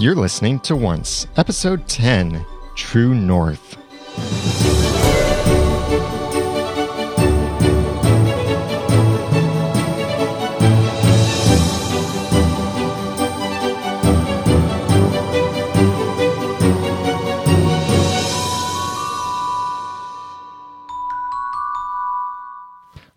[0.00, 3.76] You're listening to Once, Episode 10 True North.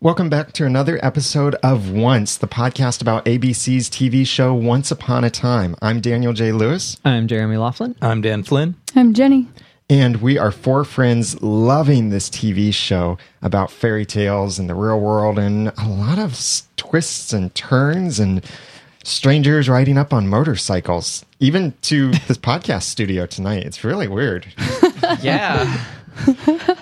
[0.04, 5.24] Welcome back to another episode of Once, the podcast about ABC's TV show Once Upon
[5.24, 5.78] a Time.
[5.82, 6.52] I'm Daniel J.
[6.52, 7.96] Lewis, I'm Jeremy Laughlin.
[8.02, 8.75] I'm Dan Flynn.
[8.97, 9.47] I'm Jenny.
[9.89, 15.00] and we are four friends loving this TV show about fairy tales and the real
[15.00, 16.38] world and a lot of
[16.75, 18.44] twists and turns and
[19.06, 23.64] strangers riding up on motorcycles, even to this podcast studio tonight.
[23.64, 24.47] It's really weird.
[25.22, 25.86] Yeah.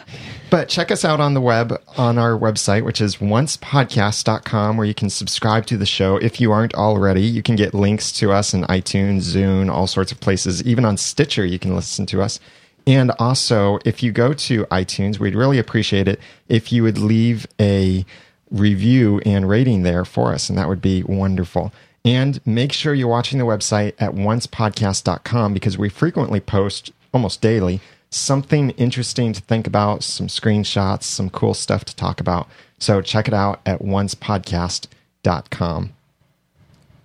[0.51, 4.93] But check us out on the web on our website, which is oncepodcast.com, where you
[4.93, 6.17] can subscribe to the show.
[6.17, 10.11] If you aren't already, you can get links to us in iTunes, Zune, all sorts
[10.11, 10.61] of places.
[10.63, 12.41] Even on Stitcher, you can listen to us.
[12.85, 17.47] And also, if you go to iTunes, we'd really appreciate it if you would leave
[17.57, 18.05] a
[18.49, 21.71] review and rating there for us, and that would be wonderful.
[22.03, 27.79] And make sure you're watching the website at oncepodcast.com because we frequently post almost daily
[28.11, 32.47] something interesting to think about, some screenshots, some cool stuff to talk about.
[32.77, 35.93] So check it out at oncepodcast.com.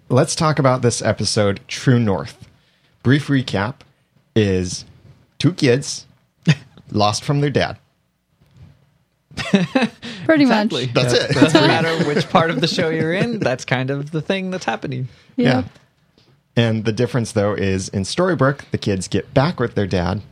[0.08, 2.48] Let's talk about this episode, True North.
[3.02, 3.74] Brief recap
[4.34, 4.84] is
[5.38, 6.06] two kids
[6.90, 7.78] lost from their dad.
[10.24, 10.86] Pretty Exactly.
[10.86, 10.94] much.
[10.94, 11.30] That's it.
[11.32, 13.38] Doesn't matter which part of the show you're in.
[13.38, 15.08] That's kind of the thing that's happening.
[15.36, 15.64] Yeah.
[16.56, 20.22] And the difference, though, is in Storybrooke, the kids get back with their dad.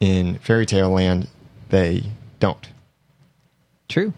[0.00, 1.28] In Fairy Tale Land,
[1.70, 2.04] they
[2.38, 2.68] don't.
[3.88, 4.12] True.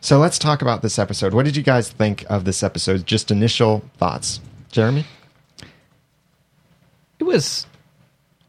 [0.00, 1.34] So let's talk about this episode.
[1.34, 3.06] What did you guys think of this episode?
[3.06, 4.40] Just initial thoughts.
[4.70, 5.04] Jeremy?
[7.18, 7.66] It was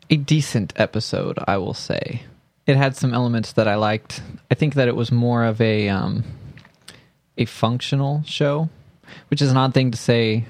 [0.09, 2.23] a decent episode, I will say.
[2.66, 4.22] It had some elements that I liked.
[4.50, 6.23] I think that it was more of a um,
[7.38, 8.69] a functional show,
[9.29, 10.45] which is an odd thing to say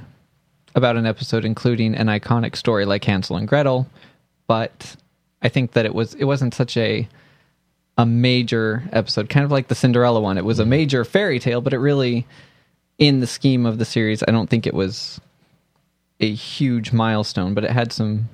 [0.75, 3.88] about an episode including an iconic story like Hansel and Gretel,
[4.47, 4.95] but
[5.41, 7.07] I think that it was it wasn't such a
[7.97, 10.38] a major episode, kind of like the Cinderella one.
[10.38, 12.25] It was a major fairy tale, but it really
[12.97, 15.19] in the scheme of the series, I don't think it was
[16.19, 18.29] a huge milestone, but it had some.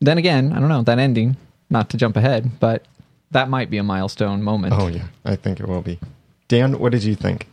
[0.00, 1.36] Then again, I don't know that ending.
[1.70, 2.86] Not to jump ahead, but
[3.30, 4.72] that might be a milestone moment.
[4.76, 5.04] Oh, yeah.
[5.24, 5.98] I think it will be.
[6.46, 7.46] Dan, what did you think?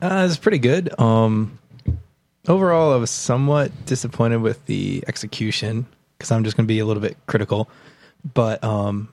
[0.00, 0.98] Uh, was pretty good.
[0.98, 1.58] Um,
[2.46, 5.86] overall, I was somewhat disappointed with the execution
[6.16, 7.68] because I'm just going to be a little bit critical.
[8.34, 9.12] But um,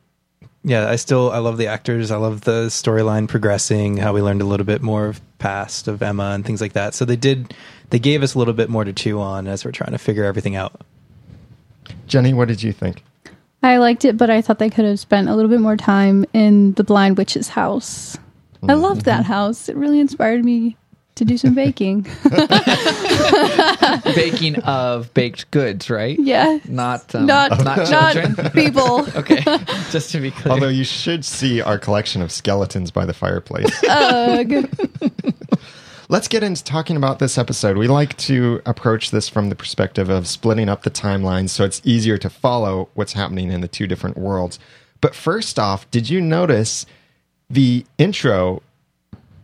[0.63, 2.11] yeah, I still I love the actors.
[2.11, 3.97] I love the storyline progressing.
[3.97, 6.93] How we learned a little bit more of past of Emma and things like that.
[6.93, 7.53] So they did
[7.91, 10.23] they gave us a little bit more to chew on as we're trying to figure
[10.23, 10.81] everything out.
[12.07, 13.03] Jenny, what did you think?
[13.61, 16.25] I liked it, but I thought they could have spent a little bit more time
[16.33, 18.17] in the blind witch's house.
[18.67, 19.69] I loved that house.
[19.69, 20.75] It really inspired me
[21.15, 22.01] to do some baking.
[24.15, 26.17] Baking of baked goods, right?
[26.19, 26.59] yeah.
[26.67, 28.35] Not um, Not not not, children.
[28.53, 29.07] people.
[29.15, 29.41] okay,
[29.91, 30.53] just to be clear.
[30.53, 33.83] Although you should see our collection of skeletons by the fireplace.
[33.89, 34.69] Ugh.
[36.07, 37.77] Let's get into talking about this episode.
[37.77, 41.81] We like to approach this from the perspective of splitting up the timelines so it's
[41.83, 44.59] easier to follow what's happening in the two different worlds.
[45.01, 46.85] But first off, did you notice
[47.49, 48.61] the intro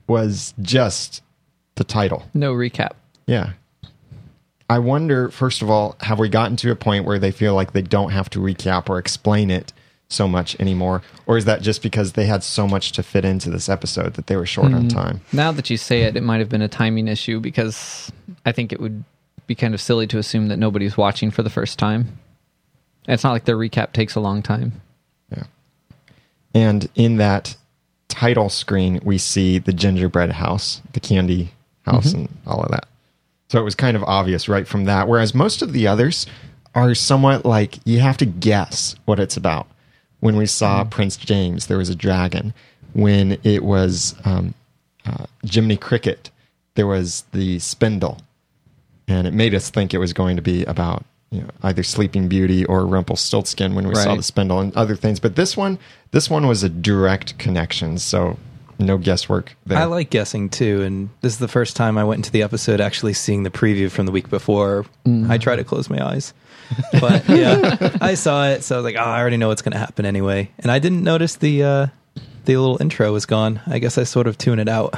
[0.05, 1.23] was just
[1.75, 2.23] the title?
[2.33, 2.91] no recap.
[3.25, 3.53] Yeah.
[4.69, 7.73] I wonder, first of all, have we gotten to a point where they feel like
[7.73, 9.73] they don't have to recap or explain it
[10.07, 11.01] so much anymore?
[11.25, 14.27] Or is that just because they had so much to fit into this episode that
[14.27, 14.97] they were short on mm-hmm.
[14.97, 15.21] time?
[15.33, 18.11] Now that you say it, it might have been a timing issue because
[18.45, 19.03] I think it would
[19.45, 22.17] be kind of silly to assume that nobody's watching for the first time.
[23.09, 24.81] It's not like their recap takes a long time.
[25.31, 25.43] Yeah.
[26.53, 27.57] And in that
[28.07, 31.51] title screen, we see the gingerbread house, the candy
[31.85, 32.87] house, and all of that.
[33.49, 35.07] So it was kind of obvious right from that.
[35.07, 36.25] Whereas most of the others
[36.73, 39.67] are somewhat like you have to guess what it's about.
[40.21, 42.53] When we saw Prince James, there was a dragon.
[42.93, 44.53] When it was um,
[45.05, 46.29] uh, Jiminy Cricket,
[46.75, 48.19] there was the spindle.
[49.07, 52.27] And it made us think it was going to be about you know, either Sleeping
[52.27, 55.19] Beauty or Rumpelstiltskin when we saw the spindle and other things.
[55.19, 55.79] But this one,
[56.11, 58.37] this one was a direct connection, so
[58.81, 59.77] no guesswork there.
[59.77, 62.81] I like guessing too, and this is the first time I went into the episode
[62.81, 64.85] actually seeing the preview from the week before.
[65.29, 66.33] I try to close my eyes,
[66.99, 69.73] but yeah, I saw it, so I was like, "Oh, I already know what's going
[69.73, 71.87] to happen anyway." And I didn't notice the uh,
[72.45, 73.61] the little intro was gone.
[73.67, 74.95] I guess I sort of tune it out.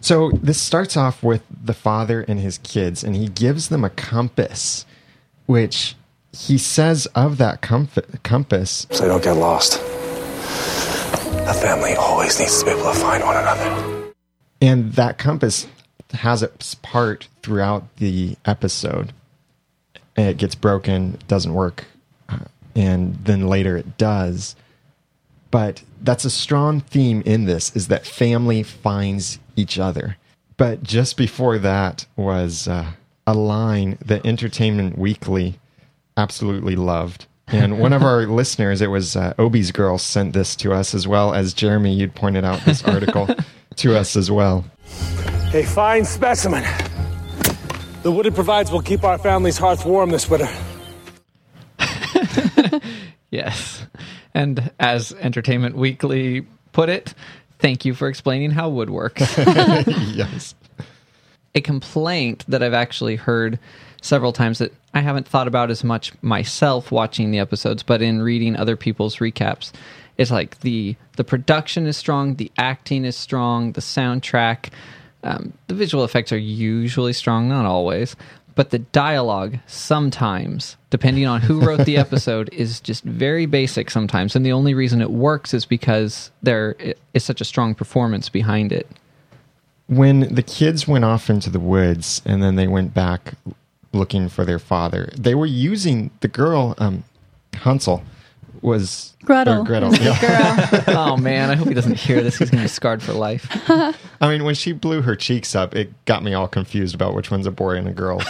[0.00, 3.90] So this starts off with the father and his kids, and he gives them a
[3.90, 4.84] compass
[5.46, 5.94] which
[6.32, 9.80] he says of that comf- compass so they don't get lost.
[11.46, 14.12] A family always needs to be able to find one another.
[14.62, 15.66] And that compass
[16.12, 19.12] has its part throughout the episode.
[20.16, 21.84] It gets broken, doesn't work,
[22.30, 22.38] uh,
[22.74, 24.56] and then later it does.
[25.50, 30.16] But that's a strong theme in this is that family finds each other.
[30.56, 32.92] But just before that was uh,
[33.26, 35.58] a line that Entertainment Weekly
[36.16, 37.26] absolutely loved.
[37.48, 41.06] And one of our listeners, it was uh, Obi's girl, sent this to us as
[41.06, 41.94] well as Jeremy.
[41.94, 43.28] You'd pointed out this article
[43.76, 44.64] to us as well.
[45.52, 46.64] A fine specimen.
[48.02, 50.48] The wood it provides will keep our family's hearths warm this winter.
[53.34, 53.84] Yes.
[54.32, 57.14] And as Entertainment Weekly put it,
[57.58, 59.36] thank you for explaining how wood works.
[59.38, 60.54] yes.
[61.52, 63.58] a complaint that I've actually heard
[64.02, 68.22] several times that I haven't thought about as much myself watching the episodes, but in
[68.22, 69.72] reading other people's recaps,
[70.16, 74.70] it's like the the production is strong, the acting is strong, the soundtrack,
[75.24, 78.14] um, the visual effects are usually strong, not always,
[78.54, 84.36] but the dialogue sometimes, depending on who wrote the episode, is just very basic sometimes,
[84.36, 86.76] and the only reason it works is because there
[87.14, 88.86] is such a strong performance behind it.
[89.88, 93.34] when the kids went off into the woods and then they went back
[93.94, 97.04] looking for their father, they were using the girl, um,
[97.54, 98.02] Hansel,
[98.62, 99.64] was Gretel.
[99.64, 99.94] Gretel.
[100.00, 100.70] Yeah.
[100.70, 100.84] Girl.
[100.96, 102.36] oh man, I hope he doesn't hear this.
[102.36, 103.46] He's gonna be scarred for life.
[103.70, 107.30] I mean, when she blew her cheeks up, it got me all confused about which
[107.30, 108.22] one's a boy and a girl.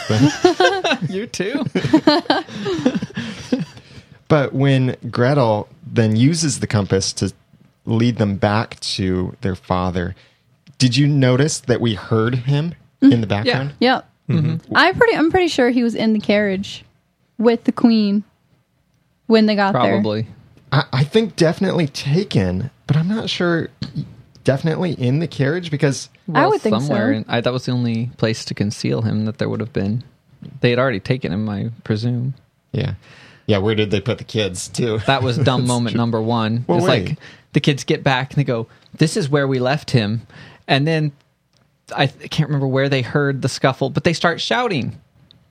[1.09, 1.65] you too.
[4.29, 7.33] but when Gretel then uses the compass to
[7.87, 10.15] lead them back to their father,
[10.79, 13.75] did you notice that we heard him in the background?
[14.29, 14.61] Yep.
[14.75, 15.15] I pretty.
[15.17, 16.85] I'm pretty sure he was in the carriage
[17.39, 18.25] with the queen
[19.27, 19.83] when they got there.
[19.93, 20.27] Probably.
[20.73, 23.69] I, I think definitely taken, but I'm not sure.
[24.45, 27.13] Definitely in the carriage because I would think somewhere.
[27.15, 27.17] so.
[27.19, 30.05] in- I, that was the only place to conceal him that there would have been.
[30.61, 32.35] They had already taken him, I presume.
[32.73, 32.95] yeah,
[33.47, 33.57] yeah.
[33.59, 34.99] Where did they put the kids too?
[35.07, 35.99] That was dumb That's moment true.
[35.99, 36.67] number one.
[36.69, 37.09] Well, it's wait.
[37.09, 37.19] like
[37.55, 38.67] the kids get back and they go,
[38.99, 40.27] "This is where we left him,"
[40.69, 41.13] and then
[41.95, 44.99] I th- can't remember where they heard the scuffle, but they start shouting.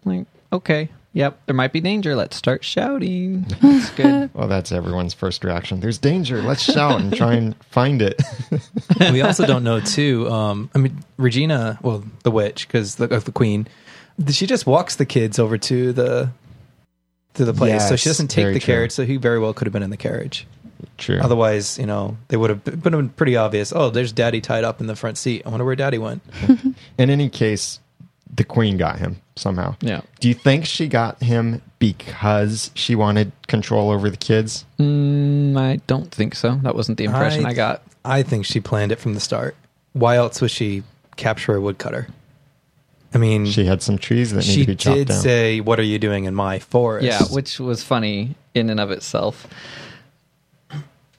[0.06, 2.15] Like, okay, yep, there might be danger.
[2.15, 3.45] Let's start shouting.
[3.62, 4.33] That's good.
[4.33, 5.80] Well, that's everyone's first reaction.
[5.80, 6.41] There's danger.
[6.41, 8.21] Let's shout and try and find it.
[9.00, 10.30] we also don't know too.
[10.30, 13.68] Um, I mean, Regina, well, the witch, because the, of the queen,
[14.30, 16.30] she just walks the kids over to the
[17.35, 18.74] to the place, so she doesn't take the true.
[18.74, 18.91] carriage.
[18.91, 20.45] So he very well could have been in the carriage.
[20.97, 21.19] True.
[21.19, 23.71] Otherwise, you know, they would have been, would been pretty obvious.
[23.74, 25.44] Oh, there's Daddy tied up in the front seat.
[25.45, 26.21] I wonder where Daddy went.
[26.97, 27.80] In any case,
[28.35, 29.75] the queen got him somehow.
[29.81, 30.01] Yeah.
[30.19, 34.65] Do you think she got him because she wanted control over the kids?
[34.80, 36.56] Mm, I don't think so.
[36.63, 37.83] That wasn't the impression I, got.
[38.03, 39.56] I think she planned it from the start.
[39.94, 40.83] Why else would she
[41.15, 42.07] capture a woodcutter?
[43.13, 45.80] I mean, She had some trees that need to be chopped she did say, "What
[45.80, 49.45] are you doing in my forest?" Yeah, which was funny in and of itself.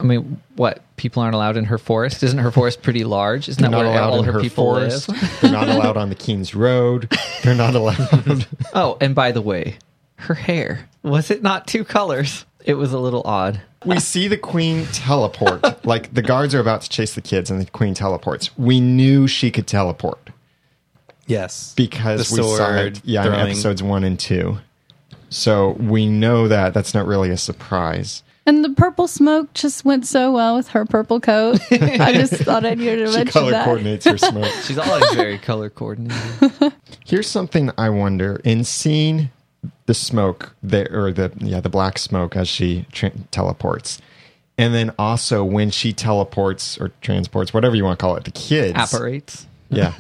[0.05, 0.83] I mean, what?
[0.97, 2.23] People aren't allowed in her forest?
[2.23, 3.49] Isn't her forest pretty large?
[3.49, 5.09] Isn't They're that not where allowed all in her, her people forest.
[5.09, 5.39] live?
[5.41, 7.11] They're not allowed on the King's Road.
[7.43, 8.47] They're not allowed.
[8.75, 9.79] Oh, and by the way,
[10.17, 12.45] her hair was it not two colors?
[12.65, 13.61] It was a little odd.
[13.85, 15.85] we see the queen teleport.
[15.87, 18.57] like the guards are about to chase the kids, and the queen teleports.
[18.59, 20.31] We knew she could teleport
[21.27, 23.01] yes, because The we saw sword it.
[23.05, 23.41] Yeah, in throwing.
[23.41, 24.59] episodes one and two.
[25.31, 26.75] So we know that.
[26.75, 28.23] That's not really a surprise.
[28.47, 31.61] And the purple smoke just went so well with her purple coat.
[31.71, 33.65] I just thought I needed to She mention color that.
[33.65, 34.53] coordinates her smoke.
[34.65, 36.75] She's always very color coordinated.
[37.07, 39.31] Here's something I wonder in seeing
[39.87, 43.99] the smoke there or the yeah the black smoke as she tra- teleports,
[44.59, 48.31] and then also when she teleports or transports whatever you want to call it the
[48.31, 49.47] kids Apparates.
[49.71, 49.93] yeah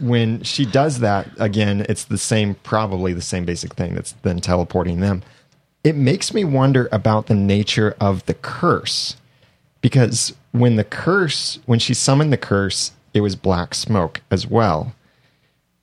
[0.00, 4.40] when she does that again it's the same probably the same basic thing that's then
[4.40, 5.22] teleporting them
[5.84, 9.16] it makes me wonder about the nature of the curse
[9.80, 14.94] because when the curse when she summoned the curse it was black smoke as well.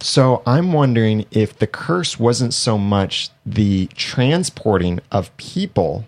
[0.02, 6.06] So i'm wondering if the curse wasn't so much the transporting of people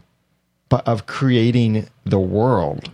[0.70, 2.92] but of creating the world.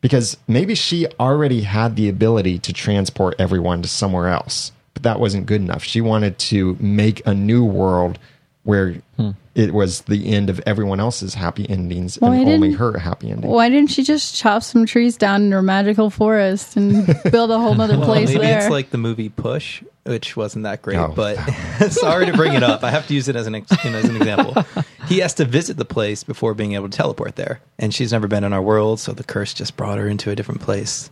[0.00, 5.20] Because maybe she already had the ability to transport everyone to somewhere else but that
[5.20, 5.84] wasn't good enough.
[5.84, 8.18] She wanted to make a new world
[8.62, 9.32] where hmm.
[9.56, 13.50] It was the end of everyone else's happy endings Well, and only her happy ending.
[13.50, 17.58] Why didn't she just chop some trees down in her magical forest and build a
[17.58, 18.58] whole nother Well, place maybe there?
[18.58, 20.98] it's like the movie Push, which wasn't that great.
[20.98, 21.36] Oh, but
[21.90, 22.84] sorry to bring it up.
[22.84, 24.62] I have to use it as an ex- you know, as an example.
[25.06, 28.26] He has to visit the place before being able to teleport there, and she's never
[28.26, 31.10] been in our world, so the curse just brought her into a different place.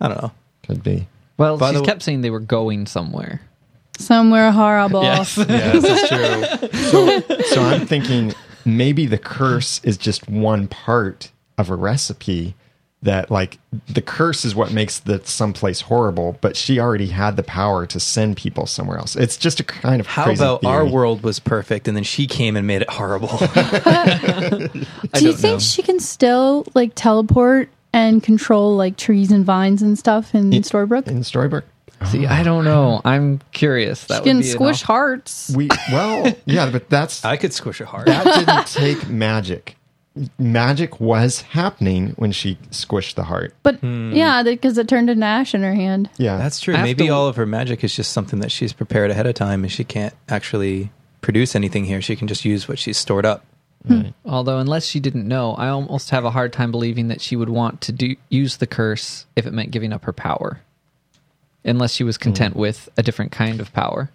[0.00, 0.32] I don't know.
[0.66, 1.06] Could be.
[1.36, 3.40] Well, By she the- kept saying they were going somewhere.
[3.98, 5.02] Somewhere horrible.
[5.02, 6.68] Yes, that's true.
[6.88, 8.32] So, so I'm thinking
[8.64, 12.54] maybe the curse is just one part of a recipe
[13.02, 17.42] that like the curse is what makes the someplace horrible, but she already had the
[17.42, 19.14] power to send people somewhere else.
[19.16, 22.26] It's just a kind of How crazy about our world was perfect, and then she
[22.26, 23.28] came and made it horrible?
[25.14, 25.58] Do you think know.
[25.58, 30.62] she can still like teleport and control like trees and vines and stuff in In-
[30.62, 31.06] Storybrooke?
[31.06, 31.64] in Storybook?
[32.06, 33.00] See, I oh, don't know.
[33.04, 34.04] I'm curious.
[34.04, 35.50] That she can would be squish off- hearts.
[35.54, 38.06] We well, yeah, but that's I could squish a heart.
[38.06, 39.76] that didn't take magic.
[40.38, 43.54] Magic was happening when she squished the heart.
[43.62, 44.12] But hmm.
[44.12, 46.10] yeah, because it turned into ash in her hand.
[46.18, 46.74] Yeah, That's true.
[46.74, 49.34] I Maybe to- all of her magic is just something that she's prepared ahead of
[49.34, 50.90] time, and she can't actually
[51.20, 52.00] produce anything here.
[52.00, 53.44] She can just use what she's stored up.
[53.86, 54.08] Hmm.
[54.24, 57.48] Although, unless she didn't know, I almost have a hard time believing that she would
[57.48, 60.60] want to do use the curse if it meant giving up her power.
[61.68, 64.10] Unless she was content with a different kind of power.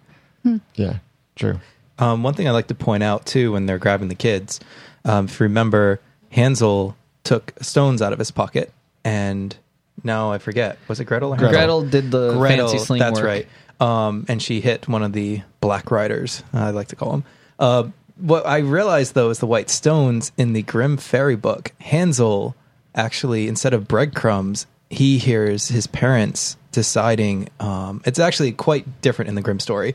[0.74, 0.98] yeah,
[1.36, 1.60] true.
[1.98, 4.60] Um, one thing I like to point out too, when they're grabbing the kids,
[5.04, 8.72] um, if you remember, Hansel took stones out of his pocket,
[9.04, 9.56] and
[10.02, 10.78] now I forget.
[10.88, 11.32] Was it Gretel?
[11.32, 11.52] Or Gretel.
[11.52, 13.26] Gretel, did the Gretel, fancy sling that's work.
[13.26, 13.48] right.
[13.80, 16.42] Um, and she hit one of the Black Riders.
[16.52, 17.24] I like to call them.
[17.58, 17.84] Uh,
[18.16, 21.72] what I realized though is the white stones in the Grimm fairy book.
[21.80, 22.54] Hansel
[22.94, 27.48] actually, instead of breadcrumbs, he hears his parents deciding.
[27.60, 29.94] Um, it's actually quite different in the Grimm story.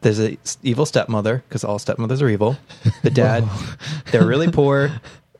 [0.00, 2.56] There's a s- evil stepmother because all stepmothers are evil.
[3.02, 3.44] The dad,
[4.12, 4.90] they're really poor,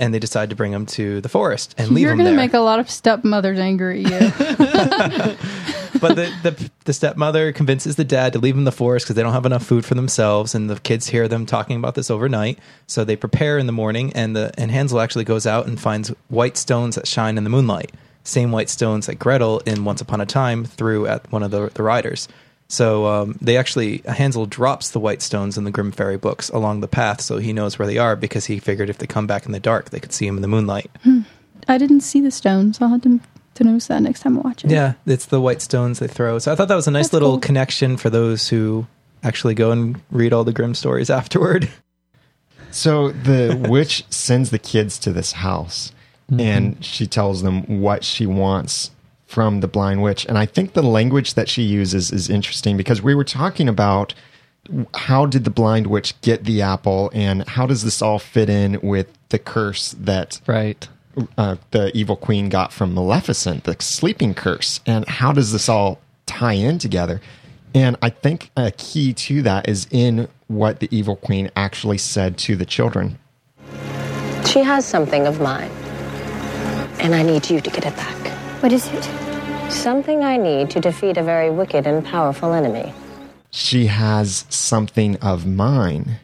[0.01, 2.55] and they decide to bring him to the forest and leave You're him gonna make
[2.55, 4.31] a lot of stepmothers angry at you.
[6.01, 9.17] but the, the the stepmother convinces the dad to leave him in the forest because
[9.17, 12.11] they don't have enough food for themselves, and the kids hear them talking about this
[12.11, 12.59] overnight.
[12.87, 16.09] So they prepare in the morning, and the and Hansel actually goes out and finds
[16.29, 17.93] white stones that shine in the moonlight,
[18.25, 21.71] same white stones that Gretel in Once Upon a Time threw at one of the
[21.75, 22.29] the riders.
[22.67, 26.81] So um, they actually Hansel drops the white stones in the Grimm fairy books along
[26.81, 29.47] the path, so he knows where they are because he figured if they come back
[29.47, 30.91] in the dark, they could see him in the moonlight.
[31.69, 32.79] I didn't see the stones.
[32.79, 33.21] So i'll have to,
[33.55, 34.71] to notice that next time I watch it.
[34.71, 36.39] Yeah, it's the white stones they throw.
[36.39, 37.41] So I thought that was a nice That's little cool.
[37.41, 38.87] connection for those who
[39.23, 41.71] actually go and read all the Grimm stories afterward.
[42.71, 45.93] So the witch sends the kids to this house
[46.31, 48.91] and she tells them what she wants
[49.27, 50.25] from the blind witch.
[50.27, 54.15] And I think the language that she uses is interesting because we were talking about
[54.95, 58.81] how did the blind witch get the apple and how does this all fit in
[58.83, 60.89] with the curse that Right.
[61.37, 65.99] uh, the evil queen got from Maleficent, the sleeping curse, and how does this all
[66.27, 67.21] tie in together?
[67.75, 72.39] And I think a key to that is in what the evil queen actually said
[72.39, 73.19] to the children.
[74.47, 75.71] She has something of mine.
[77.01, 78.63] And I need you to get it back.
[78.63, 79.05] What is it?
[79.71, 82.93] Something I need to defeat a very wicked and powerful enemy.
[83.51, 86.19] She has something of mine,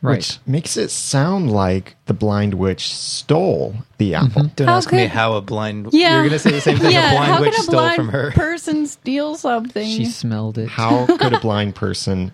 [0.00, 0.18] Right.
[0.18, 4.26] which makes it sound like the blind witch stole the mm-hmm.
[4.26, 4.50] apple.
[4.54, 5.88] Don't How ask me how a blind.
[5.92, 6.12] Yeah.
[6.14, 7.80] You're going to say the same thing yeah, a blind how witch can a stole
[7.80, 8.30] blind from her.
[8.30, 9.88] person steal something?
[9.88, 10.68] She smelled it.
[10.68, 12.32] How could a blind person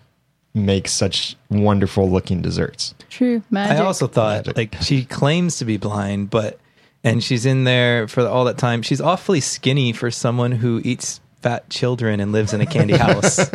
[0.53, 2.95] make such wonderful looking desserts?
[3.09, 3.79] True magic.
[3.81, 4.57] I also thought Magic.
[4.57, 6.59] like she claims to be blind, but
[7.05, 8.83] and she's in there for all that time.
[8.83, 13.39] She's awfully skinny for someone who eats fat children and lives in a candy house.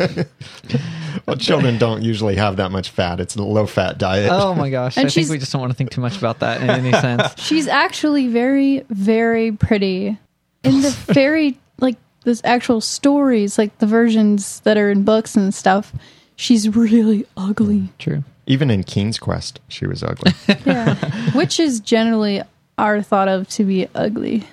[1.26, 3.20] Well, children don't usually have that much fat.
[3.20, 4.30] It's a low fat diet.
[4.32, 4.96] Oh my gosh.
[4.96, 6.92] And I think we just don't want to think too much about that in any
[7.00, 7.34] sense.
[7.36, 10.18] She's actually very, very pretty.
[10.62, 15.52] In the very like this actual stories, like the versions that are in books and
[15.52, 15.92] stuff,
[16.36, 17.88] she's really ugly.
[17.98, 18.24] True.
[18.46, 20.32] Even in King's Quest, she was ugly.
[20.64, 20.94] Yeah.
[21.32, 22.42] Which is generally
[22.80, 24.44] are thought of to be ugly.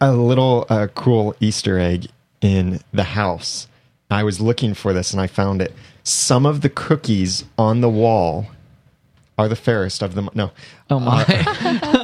[0.00, 2.06] a little uh, cool Easter egg
[2.40, 3.66] in the house.
[4.10, 5.74] I was looking for this and I found it.
[6.02, 8.46] Some of the cookies on the wall
[9.36, 10.30] are the fairest of them.
[10.34, 10.50] No,
[10.88, 11.24] Oh my.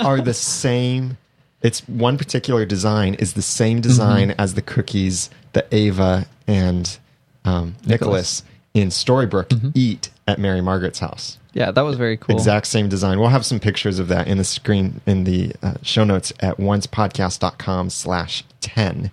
[0.04, 1.16] are the same.
[1.62, 6.98] It's one particular design is the same design as the cookies that Ava and
[7.46, 8.42] um, Nicholas.
[8.74, 11.38] in Storybrooke eat at Mary Margaret's house.
[11.52, 12.34] yeah, that was very cool.
[12.34, 13.20] Exact same design.
[13.20, 16.56] We'll have some pictures of that in the screen in the uh, show notes at
[16.58, 19.10] oncepodcast.com slash 10.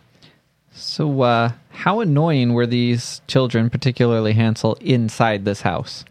[0.73, 6.05] So, uh, how annoying were these children, particularly Hansel, inside this house?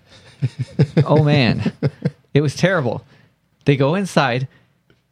[1.04, 1.72] oh man,
[2.32, 3.04] It was terrible.
[3.64, 4.48] They go inside,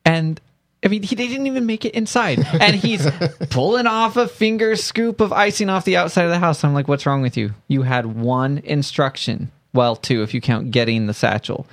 [0.04, 0.40] and
[0.84, 3.06] I mean, he, they didn't even make it inside, and he's
[3.50, 6.62] pulling off a finger scoop of icing off the outside of the house.
[6.64, 7.54] I'm like, "What's wrong with you?
[7.66, 11.64] You had one instruction, well, two if you count getting the satchel,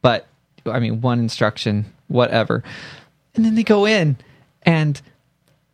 [0.00, 0.26] but
[0.64, 2.64] I mean, one instruction, whatever."
[3.34, 4.16] And then they go in,
[4.62, 4.98] and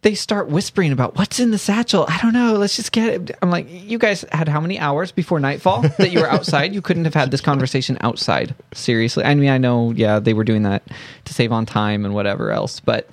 [0.02, 2.04] they start whispering about what's in the satchel.
[2.08, 2.54] I don't know.
[2.54, 3.38] Let's just get it.
[3.40, 6.74] I'm like, you guys had how many hours before nightfall that you were outside?
[6.74, 8.56] you couldn't have had this conversation outside.
[8.72, 9.22] Seriously.
[9.22, 10.82] I mean, I know, yeah, they were doing that
[11.26, 13.08] to save on time and whatever else, but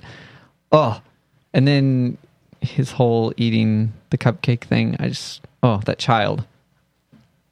[0.72, 1.00] oh,
[1.54, 2.18] and then
[2.60, 4.96] his whole eating the cupcake thing.
[4.98, 6.44] I just, oh, that child.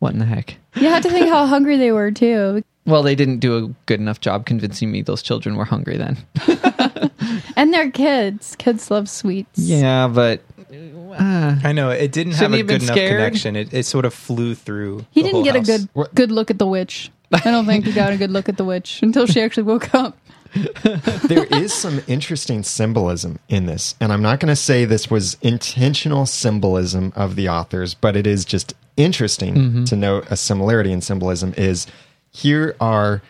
[0.05, 0.57] What in the heck?
[0.75, 2.63] You have to think how hungry they were too.
[2.85, 6.19] Well, they didn't do a good enough job convincing me those children were hungry then.
[7.57, 8.55] And they're kids.
[8.57, 9.59] Kids love sweets.
[9.59, 13.19] yeah, but uh, I know it didn't have a good enough scared?
[13.19, 13.57] connection.
[13.57, 15.07] It, it sort of flew through.
[15.11, 17.11] He the didn't whole get a good good look at the witch.
[17.33, 19.95] I don't think he got a good look at the witch until she actually woke
[19.95, 20.19] up.
[21.25, 23.95] there is some interesting symbolism in this.
[24.01, 28.27] And I'm not going to say this was intentional symbolism of the authors, but it
[28.27, 29.85] is just interesting mm-hmm.
[29.85, 31.87] to note a similarity in symbolism is
[32.31, 33.23] here are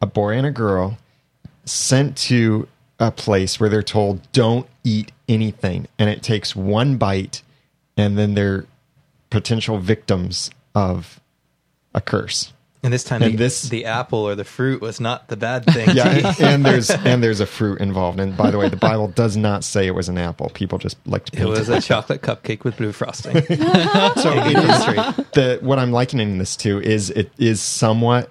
[0.00, 0.98] a boy and a girl
[1.64, 7.42] sent to a place where they're told don't eat anything and it takes one bite
[7.96, 8.66] and then they're
[9.30, 11.20] potential victims of
[11.94, 12.53] a curse.
[12.84, 15.64] And this time, And the, this- the apple or the fruit was not the bad
[15.72, 15.96] thing.
[15.96, 18.20] Yeah, and there's and there's a fruit involved.
[18.20, 20.50] And by the way, the Bible does not say it was an apple.
[20.50, 23.34] People just like to It paint was a chocolate cupcake with blue frosting.
[24.16, 28.30] So it is the what I'm likening this to is it is somewhat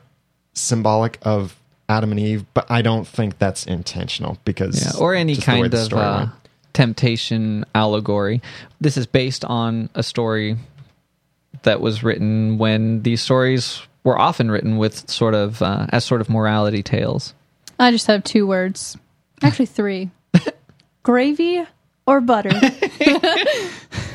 [0.54, 1.56] symbolic of
[1.90, 5.52] Adam and Eve, but I don't think that's intentional because yeah, or any just the
[5.52, 6.28] kind the of uh,
[6.74, 8.42] temptation allegory.
[8.80, 10.58] This is based on a story
[11.64, 16.22] that was written when these stories were often written with sort of uh, as sort
[16.22, 17.34] of morality tales.
[17.80, 18.98] I just have two words.
[19.42, 20.10] Actually, three
[21.04, 21.66] gravy
[22.06, 22.50] or butter.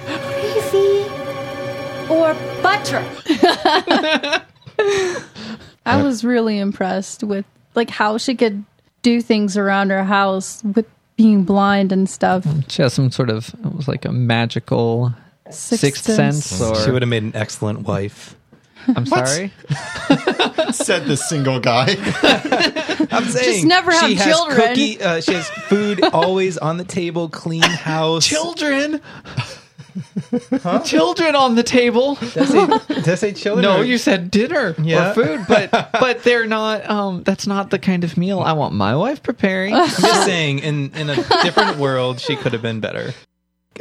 [0.05, 1.05] Gravy
[2.11, 3.05] or butter.
[5.87, 8.65] I was really impressed with like how she could
[9.03, 12.47] do things around her house with being blind and stuff.
[12.69, 15.15] She has some sort of it was like a magical
[15.51, 16.45] Sixth sixth, sense.
[16.45, 18.37] sense, or she would have made an excellent wife.
[18.97, 19.53] I'm sorry.
[20.73, 21.97] Said the single guy.
[23.11, 24.61] I'm saying never have she has children.
[24.69, 28.27] Cookie, uh, she has food always on the table, clean house.
[28.27, 29.01] Children.
[30.85, 32.15] Children on the table.
[32.17, 33.63] Does it, does it children?
[33.63, 35.11] No, or- you said dinner Yeah.
[35.11, 36.89] or food, but but they're not.
[36.89, 39.75] Um, that's not the kind of meal I want my wife preparing.
[39.75, 43.13] I'm just saying, in in a different world, she could have been better.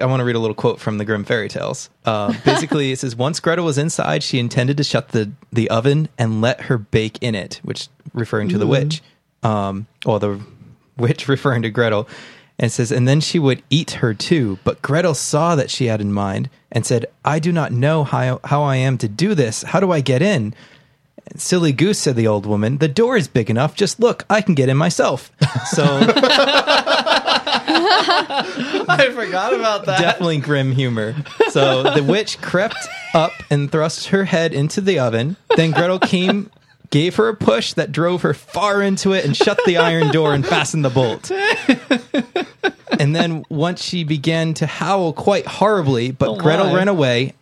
[0.02, 1.90] I want to read a little quote from the Grimm fairy tales.
[2.06, 6.10] Uh, basically, it says, "Once Gretel was inside, she intended to shut the the oven
[6.18, 9.02] and let her bake in it," which referring to the witch,
[9.44, 10.40] um, or the
[10.98, 12.08] witch referring to Gretel.
[12.60, 14.58] And it says, and then she would eat her too.
[14.64, 18.40] But Gretel saw that she had in mind and said, "I do not know how
[18.44, 19.64] how I am to do this.
[19.64, 20.54] How do I get in?"
[21.36, 22.78] Silly goose, said the old woman.
[22.78, 23.76] The door is big enough.
[23.76, 25.32] Just look, I can get in myself.
[25.68, 25.84] So
[27.70, 30.00] I forgot about that.
[30.00, 31.16] definitely grim humor.
[31.50, 32.78] So the witch crept
[33.14, 35.36] up and thrust her head into the oven.
[35.56, 36.50] Then Gretel came,
[36.90, 40.34] gave her a push that drove her far into it and shut the iron door
[40.34, 41.32] and fastened the bolt.
[43.00, 46.76] And then once she began to howl quite horribly, but Oh, Gretel my.
[46.76, 47.34] ran away.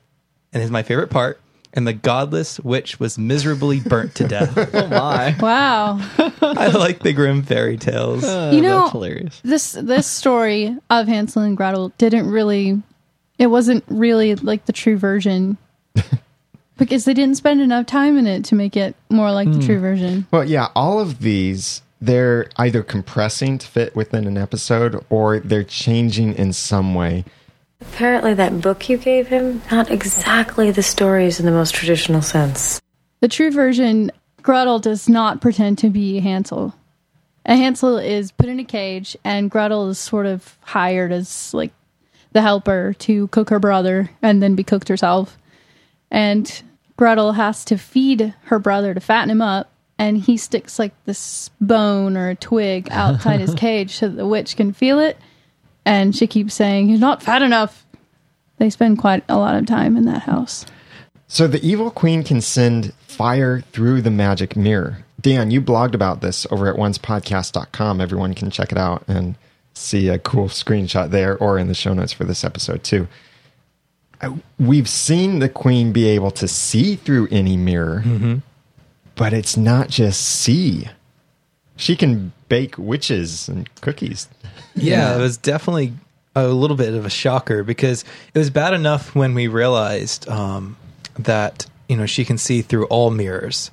[0.52, 1.39] And is my favorite part.
[1.75, 4.55] And the godless witch was miserably burnt to death.
[4.73, 5.35] Oh my!
[5.39, 5.99] Wow.
[6.41, 8.23] I like the Grimm fairy tales.
[8.23, 9.41] Uh, you know, that's hilarious.
[9.43, 12.81] this this story of Hansel and Gretel didn't really
[13.38, 15.57] it wasn't really like the true version
[16.77, 19.75] because they didn't spend enough time in it to make it more like the true
[19.75, 19.81] hmm.
[19.81, 20.27] version.
[20.31, 25.63] Well, yeah, all of these they're either compressing to fit within an episode or they're
[25.63, 27.25] changing in some way.
[27.91, 32.82] Apparently, that book you gave him, not exactly the stories in the most traditional sense.
[33.21, 36.76] The true version Gretel does not pretend to be Hansel.
[37.45, 41.71] And Hansel is put in a cage and Gretel is sort of hired as like
[42.34, 45.38] the helper to cook her brother and then be cooked herself.
[46.12, 46.62] And
[46.98, 51.50] Gretel has to feed her brother to fatten him up and he sticks like this
[51.62, 55.17] bone or a twig outside his cage so that the witch can feel it
[55.86, 57.86] and she keeps saying he's not fat enough.
[58.58, 60.65] They spend quite a lot of time in that house.
[61.28, 65.00] So the evil queen can send fire through the magic mirror.
[65.19, 68.00] Dan, you blogged about this over at oncepodcast.com.
[68.00, 69.36] Everyone can check it out and
[69.74, 73.08] see a cool screenshot there or in the show notes for this episode too.
[74.21, 78.04] Uh, We've seen the queen be able to see through any mirror.
[79.15, 80.88] but it's not just see.
[81.76, 84.30] She can bake witches and cookies.
[84.75, 85.93] Yeah, it was definitely
[86.35, 90.75] a little bit of a shocker because it was bad enough when we realized um,
[91.17, 93.71] that you know she can see through all mirrors.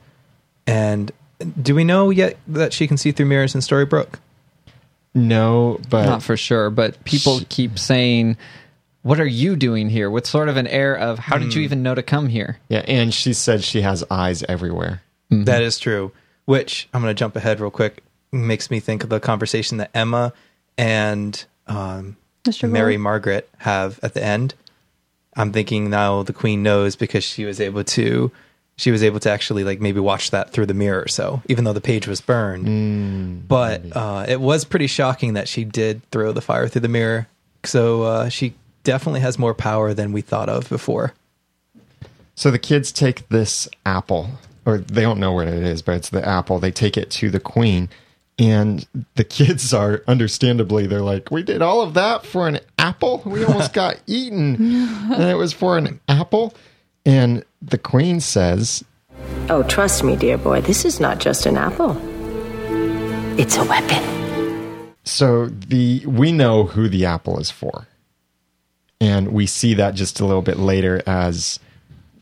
[0.66, 1.10] And
[1.60, 4.14] do we know yet that she can see through mirrors in Storybrooke?
[5.14, 8.36] No, but Not for sure, but people Sh- keep saying,
[9.02, 11.82] "What are you doing here?" With sort of an air of, "How did you even
[11.82, 15.02] know to come here?" yeah, and she said she has eyes everywhere.
[15.30, 16.12] That is true.
[16.44, 18.02] Which I'm going to jump ahead real quick.
[18.32, 20.32] Makes me think of the conversation that Emma
[20.76, 22.70] and um, Mr.
[22.70, 23.02] Mary Gold.
[23.02, 24.54] Margaret have at the end.
[25.34, 28.30] I'm thinking now the Queen knows because she was able to.
[28.76, 31.06] She was able to actually like maybe watch that through the mirror.
[31.06, 35.64] So even though the page was burned, but uh, it was pretty shocking that she
[35.64, 37.28] did throw the fire through the mirror.
[37.64, 41.14] So uh, she definitely has more power than we thought of before.
[42.34, 44.30] So the kids take this apple,
[44.64, 46.58] or they don't know what it is, but it's the apple.
[46.58, 47.88] They take it to the queen,
[48.42, 53.22] and the kids are understandably, they're like, We did all of that for an apple?
[53.24, 56.52] We almost got eaten, and it was for an apple.
[57.06, 58.84] And the queen says,
[59.48, 61.96] Oh, trust me, dear boy, this is not just an apple.
[63.38, 64.92] It's a weapon.
[65.04, 67.86] So the we know who the apple is for.
[69.00, 71.60] And we see that just a little bit later as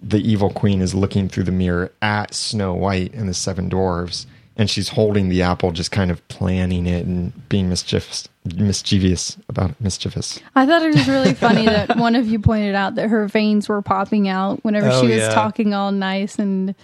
[0.02, 4.26] the evil queen is looking through the mirror at Snow White and the seven dwarves
[4.56, 9.68] and she's holding the apple just kind of planning it and being mischievous mischievous about
[9.70, 10.40] it, mischievous.
[10.54, 13.68] I thought it was really funny that one of you pointed out that her veins
[13.68, 15.28] were popping out whenever Oh, she was yeah.
[15.34, 16.74] talking all nice and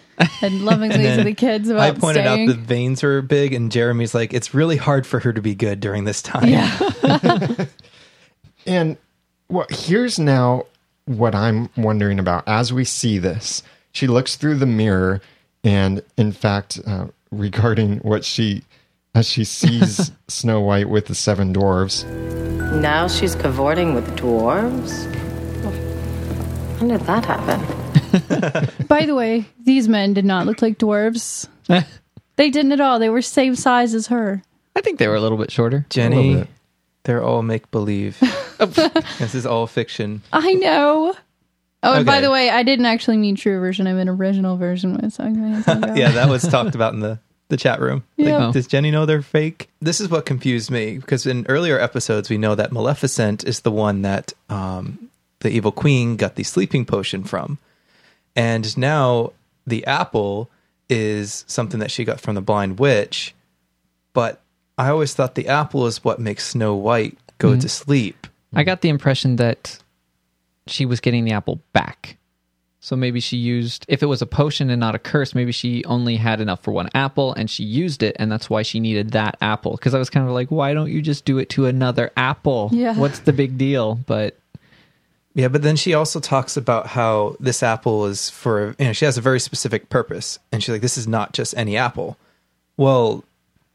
[0.43, 2.51] and lovingly to the kids I pointed staying.
[2.51, 5.55] out the veins were big, and Jeremy's like, "It's really hard for her to be
[5.55, 6.77] good during this time." yeah,
[8.67, 8.97] And
[9.49, 10.67] what here's now
[11.07, 13.63] what I'm wondering about as we see this.
[13.93, 15.23] She looks through the mirror,
[15.65, 18.63] and in fact, uh, regarding what she
[19.15, 22.05] as she sees Snow White with the seven dwarves,
[22.81, 25.11] Now she's cavorting with dwarves?
[26.79, 28.87] When did that happen?
[28.87, 31.49] By the way, these men did not look like dwarves.
[32.37, 32.99] they didn't at all.
[32.99, 34.43] They were same size as her.
[34.75, 35.87] I think they were a little bit shorter.
[35.89, 36.49] Jenny, bit.
[37.05, 38.19] they're all make believe.
[39.19, 40.23] this is all fiction.
[40.33, 41.15] I know.
[41.87, 43.87] Oh, and by the way, I didn't actually mean true version.
[43.87, 45.35] I meant original version with Song
[45.97, 47.19] Yeah, that was talked about in the
[47.49, 48.03] the chat room.
[48.19, 48.51] Like, Yeah.
[48.53, 49.69] does Jenny know they're fake?
[49.81, 53.71] This is what confused me because in earlier episodes we know that Maleficent is the
[53.71, 57.59] one that um, the evil queen got the sleeping potion from,
[58.35, 59.33] and now
[59.67, 60.51] the apple
[60.89, 63.35] is something that she got from the blind witch.
[64.13, 64.41] But
[64.79, 67.59] I always thought the apple is what makes Snow White go Mm-hmm.
[67.61, 68.27] to sleep.
[68.55, 69.79] I got the impression that
[70.67, 72.17] she was getting the apple back.
[72.81, 75.85] So maybe she used, if it was a potion and not a curse, maybe she
[75.87, 79.11] only had enough for one apple and she used it, and that's why she needed
[79.11, 79.73] that apple.
[79.73, 82.71] Because I was kind of like, why don't you just do it to another apple?
[82.73, 82.97] Yeah.
[82.97, 83.97] What's the big deal?
[84.07, 84.39] But
[85.37, 89.05] Yeah, but then she also talks about how this apple is for, you know, she
[89.05, 90.39] has a very specific purpose.
[90.51, 92.17] And she's like, this is not just any apple.
[92.79, 93.23] Well,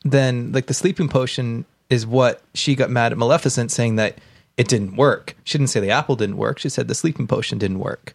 [0.03, 4.17] then, like, the sleeping potion is what she got mad at Maleficent saying that
[4.61, 5.35] it didn't work.
[5.43, 6.59] She didn't say the apple didn't work.
[6.59, 8.13] She said the sleeping potion didn't work.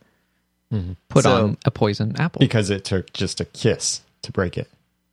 [1.08, 2.40] put So- on a poison apple.
[2.40, 4.68] because it took just a kiss to break it.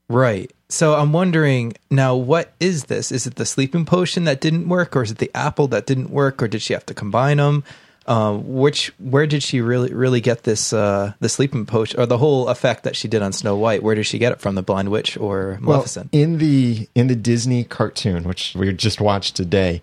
[0.10, 0.52] Right.
[0.68, 3.12] So I'm wondering now, what is this?
[3.12, 6.10] Is it the sleeping potion that didn't work, or is it the apple that didn't
[6.10, 7.64] work, or did she have to combine them?
[8.06, 12.18] Um, which where did she really really get this uh, the sleeping potion or the
[12.18, 13.82] whole effect that she did on Snow White?
[13.82, 14.56] Where did she get it from?
[14.56, 16.10] The Blind Witch or Maleficent?
[16.12, 19.82] Well, in the in the Disney cartoon, which we just watched today,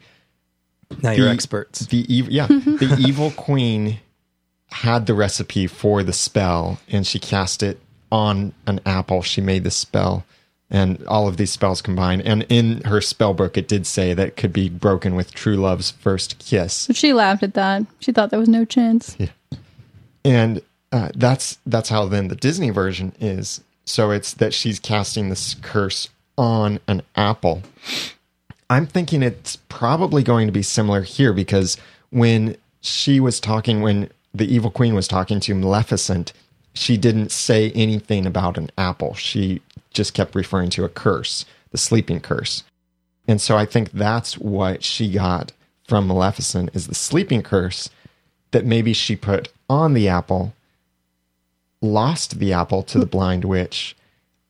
[1.03, 1.81] now you're the- experts.
[1.87, 3.99] The evil, yeah, the evil queen
[4.71, 7.81] had the recipe for the spell, and she cast it
[8.13, 9.23] on an apple.
[9.23, 10.25] She made the spell,
[10.71, 12.23] and all of these spells combined.
[12.23, 15.57] And in her spell book, it did say that it could be broken with true
[15.57, 16.87] love's first kiss.
[16.87, 17.83] But she laughed at that.
[17.99, 19.17] She thought there was no chance.
[19.19, 19.29] Yeah.
[20.25, 23.61] and uh, that's that's how then the Disney version is.
[23.85, 27.63] So it's that she's casting this curse on an apple.
[28.71, 31.77] I'm thinking it's probably going to be similar here because
[32.11, 36.33] when she was talking, when the evil queen was talking to Maleficent,
[36.73, 39.15] she didn't say anything about an apple.
[39.15, 39.61] She
[39.93, 42.63] just kept referring to a curse, the sleeping curse.
[43.27, 45.51] And so I think that's what she got
[45.89, 47.91] from Maleficent is the sleeping curse
[48.53, 50.55] that maybe she put on the apple,
[51.83, 53.97] lost the apple to the blind witch,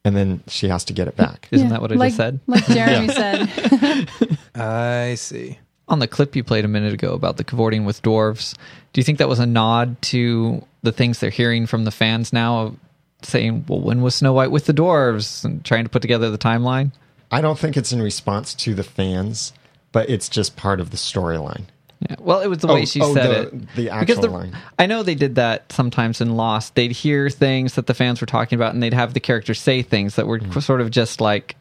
[0.05, 1.49] and then she has to get it back.
[1.51, 2.41] Isn't Yeah, that what I like, just said?
[2.47, 4.09] Like Jeremy said.
[4.55, 5.59] I see.
[5.89, 8.55] on the clip you played a minute ago about the cavorting with dwarves,
[8.93, 12.33] do you think that was a nod to the things they're hearing from the fans
[12.33, 12.77] now of
[13.23, 16.39] saying, "Well, when was Snow White with the dwarves?" and trying to put together the
[16.39, 16.93] timeline.
[17.31, 19.53] I don't think it's in response to the fans,
[19.93, 21.65] but it's just part of the storyline.
[22.09, 22.17] Yeah.
[22.19, 23.51] Well, it was the Oh, way she oh, said the- it.
[23.77, 24.57] the because actual line.
[24.79, 26.75] I know they did that sometimes in Lost.
[26.75, 29.83] They'd hear things that the fans were talking about, and they'd have the characters say
[29.83, 30.61] things that were Mm-hmm.
[30.61, 31.57] sort of just like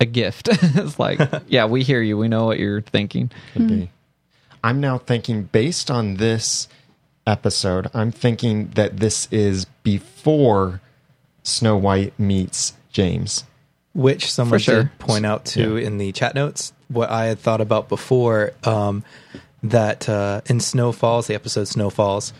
[0.00, 0.48] a gift.
[0.52, 2.18] it's like, yeah, we hear you.
[2.18, 3.30] We know what you're thinking.
[3.52, 3.90] Could be.
[4.64, 6.66] I'm now thinking, based on this
[7.26, 10.80] episode, I'm thinking that this is before
[11.44, 13.44] Snow White meets James.
[13.92, 14.82] which someone For sure.
[14.84, 19.04] did point out to in the chat notes what I had thought about before um,
[19.64, 22.32] that uh, in Snow Falls, the episode Snow Falls,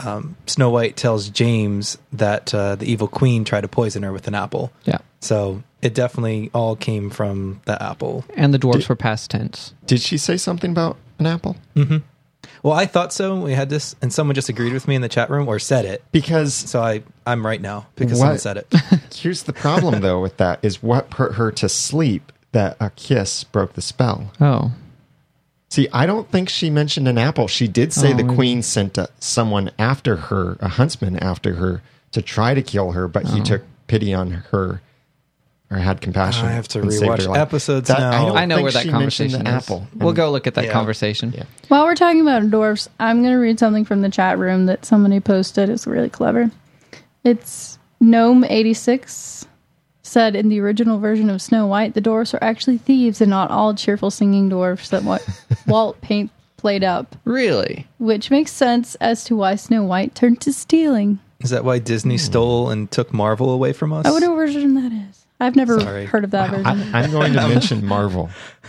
[0.00, 4.26] um, Snow White tells James that uh, the evil queen tried to poison her with
[4.26, 4.72] an apple.
[4.84, 4.98] Yeah.
[5.20, 8.24] So it definitely all came from the apple.
[8.34, 9.74] And the dwarves were past tense.
[9.86, 11.56] Did she say something about an apple?
[12.62, 13.36] Well, I thought so.
[13.40, 15.84] We had this, and someone just agreed with me in the chat room or said
[15.86, 16.02] it.
[16.12, 18.38] Because So I, I'm right now because What?
[18.38, 18.74] someone said it.
[19.14, 23.44] here's the problem, though, with that is what put her to sleep that a kiss
[23.44, 24.30] broke the spell.
[24.40, 24.72] Oh.
[25.70, 27.46] See, I don't think she mentioned an apple.
[27.46, 28.34] She did say Oh, the maybe.
[28.34, 31.80] queen sent a, someone after her, a huntsman after her,
[32.12, 33.34] to try to kill her, but Oh.
[33.34, 34.80] he took pity on her
[35.70, 36.46] or had compassion.
[36.46, 38.10] I have to and saved her rewatch episodes That- now.
[38.10, 39.54] I, don't I know think where that she conversation the is.
[39.62, 39.86] apple.
[39.94, 40.72] We'll And- go look at that Yeah.
[40.72, 41.32] conversation.
[41.36, 41.44] Yeah.
[41.68, 44.84] While we're talking about dwarfs, I'm going to read something from the chat room that
[44.84, 45.68] somebody posted.
[45.68, 46.50] It's really clever.
[47.22, 49.46] It's Gnome86
[50.10, 53.50] said in the original version of Snow White, the dwarfs are actually thieves and not
[53.50, 55.18] all cheerful singing dwarfs that Wa-
[55.66, 57.86] Walt Paint played up, Really?
[57.98, 61.18] which makes sense as to why Snow White turned to stealing.
[61.40, 64.04] Is that why Disney stole and took Marvel away from us?
[64.04, 65.24] I wonder what version that is.
[65.42, 66.04] I've never Sorry.
[66.04, 66.66] heard of that version.
[66.94, 68.28] I, I'm going to mention Marvel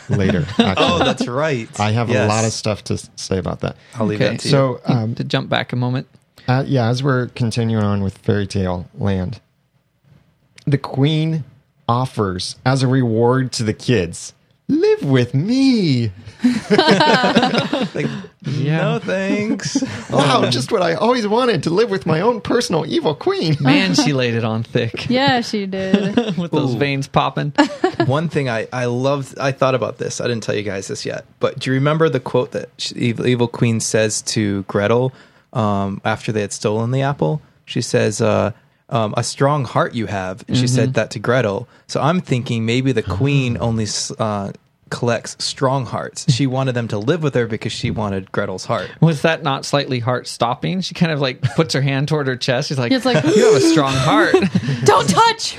[0.09, 0.45] later.
[0.57, 0.75] actually.
[0.77, 1.67] Oh, that's right.
[1.81, 2.23] I have Yes.
[2.25, 3.75] a lot of stuff to say about that.
[3.95, 4.29] I'll leave Okay.
[4.31, 4.51] that to you.
[4.51, 6.07] So, um, to jump back a moment.
[6.47, 9.41] Uh, yeah, as we're continuing on with Fairy Tale Land,
[10.65, 11.43] the queen
[11.87, 14.33] offers as a reward to the kids,
[14.67, 16.11] live with me.
[17.93, 18.07] like,
[18.43, 18.81] Yeah.
[18.81, 19.81] no thanks.
[20.11, 23.55] Wow, just what I always wanted to live with my own personal evil queen.
[23.61, 26.37] Man, she laid it on thick yeah, she did.
[26.37, 26.77] with those Ooh.
[26.77, 27.51] veins popping.
[28.05, 29.37] One thing I I loved.
[29.39, 30.19] I thought about this.
[30.21, 32.95] I didn't tell you guys this yet, but do you remember the quote that she,
[32.95, 35.13] evil, evil Queen says to Gretel
[35.53, 37.41] um, after they had stolen the apple?
[37.65, 38.21] She says.
[38.21, 38.51] Uh,
[38.91, 40.43] um, a strong heart you have.
[40.47, 41.67] And she said that to Gretel.
[41.87, 43.87] So I'm thinking maybe the queen only
[44.19, 44.51] uh,
[44.89, 46.31] collects strong hearts.
[46.31, 48.89] She wanted them to live with her because she wanted Gretel's heart.
[48.99, 50.81] Was that not slightly heart stopping?
[50.81, 52.67] She kind of like puts her hand toward her chest.
[52.67, 54.35] She's like, It's like- you have a strong heart.
[54.83, 55.57] Don't touch!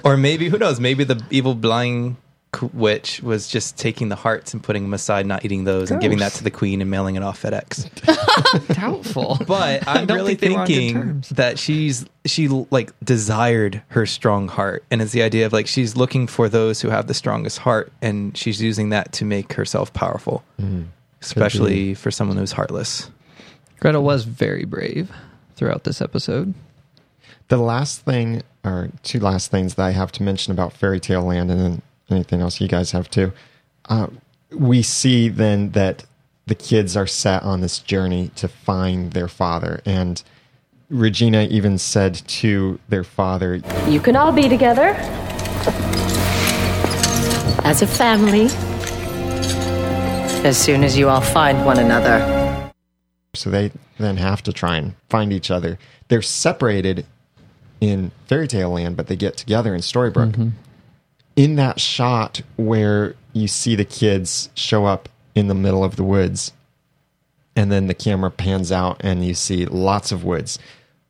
[0.04, 0.78] or maybe who knows?
[0.80, 2.16] Maybe the evil blind
[2.54, 6.00] c- witch was just taking the hearts and putting them aside, not eating those, and
[6.00, 7.88] giving that to the queen and mailing it off FedEx.
[8.74, 9.38] Doubtful.
[9.46, 13.82] But I I'm really think they were on good thinking that she's she like desired
[13.88, 17.06] her strong heart, and it's the idea of like she's looking for those who have
[17.06, 20.84] the strongest heart, and she's using that to make herself powerful, mm-hmm.
[21.20, 23.10] especially for someone who's heartless.
[23.80, 25.10] Gretel was very brave
[25.56, 26.54] throughout this episode.
[27.48, 31.24] The last thing, or two last things that I have to mention about Fairy Tale
[31.24, 33.32] Land, and then anything else you guys have too.
[33.88, 34.06] Uh,
[34.50, 36.04] we see then that
[36.46, 40.22] the kids are set on this journey to find their father, and
[40.90, 44.94] Regina even said to their father, You can all be together
[47.64, 48.46] as a family
[50.44, 52.70] as soon as you all find one another.
[53.34, 55.78] so they then have to try and find each other.
[56.08, 57.06] They're separated
[57.80, 60.50] in Fairy Tale Land, but they get together in Storybrooke.
[61.34, 66.04] In that shot where you see the kids show up in the middle of the
[66.04, 66.52] woods,
[67.56, 70.58] and then the camera pans out and you see lots of woods.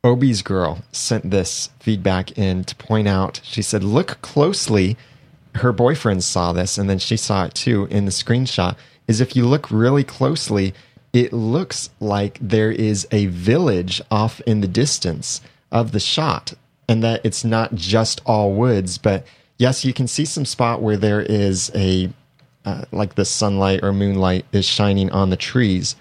[0.03, 3.41] Obi's girl sent this feedback in to point out.
[3.43, 4.97] She said, "Look closely."
[5.55, 8.75] Her boyfriend saw this, and then she saw it too in the screenshot.
[9.07, 10.73] Is if you look really closely,
[11.11, 16.53] it looks like there is a village off in the distance of the shot,
[16.87, 18.97] and that it's not just all woods.
[18.97, 19.25] But
[19.63, 22.09] yes, you can see some spot where there is a
[22.65, 25.95] uh, like the sunlight or moonlight is shining on the trees.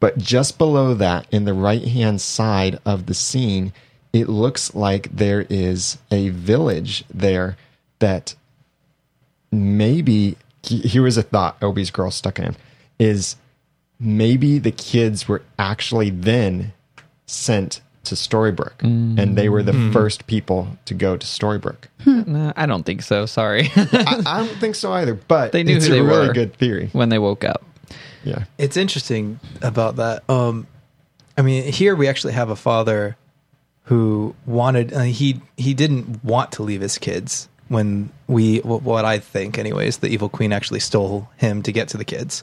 [0.00, 3.72] But just below that, in the right hand side of the scene,
[4.12, 7.56] it looks like there is a village there
[8.00, 8.34] that
[9.52, 12.56] maybe here was a thought Obi's girl stuck in
[12.98, 13.36] is
[14.00, 16.72] maybe the kids were actually then
[17.26, 21.84] sent to Storybrooke and they were the first people to go to Storybrooke.
[22.06, 23.26] Nah, I don't think so.
[23.26, 23.70] Sorry.
[23.76, 26.32] I, I don't think so either, but They knew it's who a they really were.
[26.34, 26.90] good theory.
[26.92, 27.62] when they woke up.
[28.24, 28.44] Yeah.
[28.58, 30.22] It's interesting about that.
[30.30, 30.66] Um,
[31.36, 33.16] I mean, here we actually have a father
[33.84, 39.18] who wanted uh, he he didn't want to leave his kids when we what I
[39.18, 42.42] think anyways the evil queen actually stole him to get to the kids.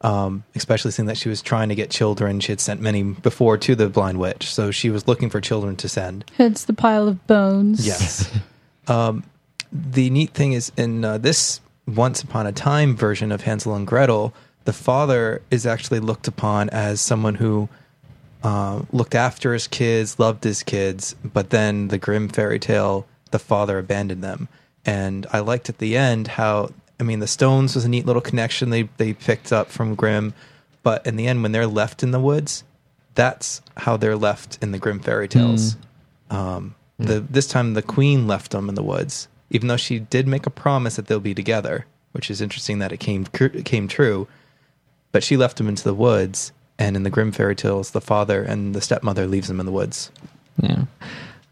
[0.00, 3.58] Um, especially seeing that she was trying to get children, she had sent many before
[3.58, 6.24] to the blind witch, so she was looking for children to send.
[6.36, 7.84] Hence the pile of bones.
[7.84, 8.30] Yes.
[8.86, 9.24] um,
[9.72, 13.86] the neat thing is in uh, this Once Upon a Time version of Hansel and
[13.86, 14.32] Gretel,
[14.64, 17.68] the father is actually looked upon as someone who
[18.42, 23.38] uh, looked after his kids, loved his kids, but then the Grimm fairy tale, the
[23.38, 24.48] father abandoned them.
[24.86, 28.22] And I liked at the end how, I mean, the stones was a neat little
[28.22, 30.34] connection they, they picked up from Grimm,
[30.82, 32.64] but in the end, when they're left in the woods,
[33.14, 35.76] that's how they're left in the Grimm fairy tales.
[36.30, 40.26] Um, the this time the queen left them in the woods, even though she did
[40.26, 44.26] make a promise that they'll be together, which is interesting that it came came true.
[45.12, 48.42] But she left them into the woods, and in the Grimm fairy tales, the father
[48.42, 50.10] and the stepmother leaves them in the woods.
[50.60, 50.84] Yeah.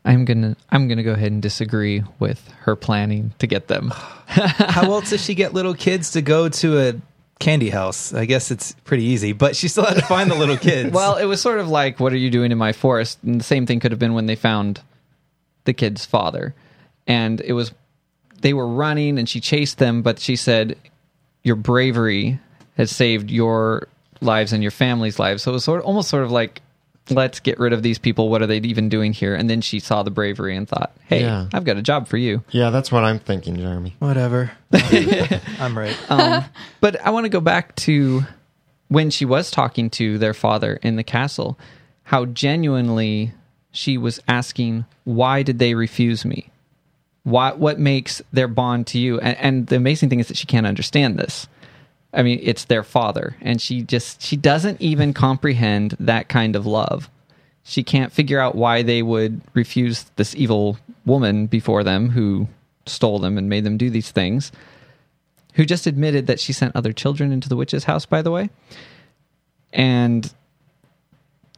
[0.06, 3.90] I'm gonna I'm gonna go ahead and disagree with her planning to get them.
[4.26, 6.94] How else does she get little kids to go to a
[7.40, 8.14] candy house?
[8.14, 10.92] I guess it's pretty easy, but she still had to find the little kids.
[10.94, 13.44] Well, it was sort of like, "What are you doing in my forest?" And the
[13.44, 14.80] same thing could have been when they found
[15.64, 16.54] the kid's father,
[17.08, 17.72] and it was
[18.40, 20.76] they were running, and she chased them, but she said,
[21.42, 22.38] "Your bravery
[22.76, 23.88] has saved your
[24.20, 26.62] lives and your family's lives." So it was sort of, almost sort of like,
[27.10, 28.28] "Let's get rid of these people.
[28.28, 31.20] What are they even doing here?" And then she saw the bravery and thought, "Hey,
[31.22, 31.48] Yeah.
[31.52, 33.94] I've got a job for you." Yeah, that's what I'm thinking, Jeremy.
[33.98, 34.52] whatever.
[35.60, 35.96] I'm right.
[36.10, 36.44] um,
[36.80, 38.22] but I want to go back to
[38.88, 41.58] when she was talking to their father in the castle,
[42.04, 43.32] how genuinely
[43.72, 46.50] she was asking, "Why did they refuse me?
[47.24, 47.52] Why?
[47.52, 50.66] What makes their bond to you?" And, and the amazing thing is that she can't
[50.66, 51.46] understand this.
[52.16, 56.66] I mean, it's their father, and she just she doesn't even comprehend that kind of
[56.66, 57.10] love.
[57.62, 62.48] She can't figure out why they would refuse this evil woman before them who
[62.86, 64.50] stole them and made them do these things
[65.56, 68.50] who just admitted that she sent other children into the witch's house, by the way.
[69.72, 70.32] And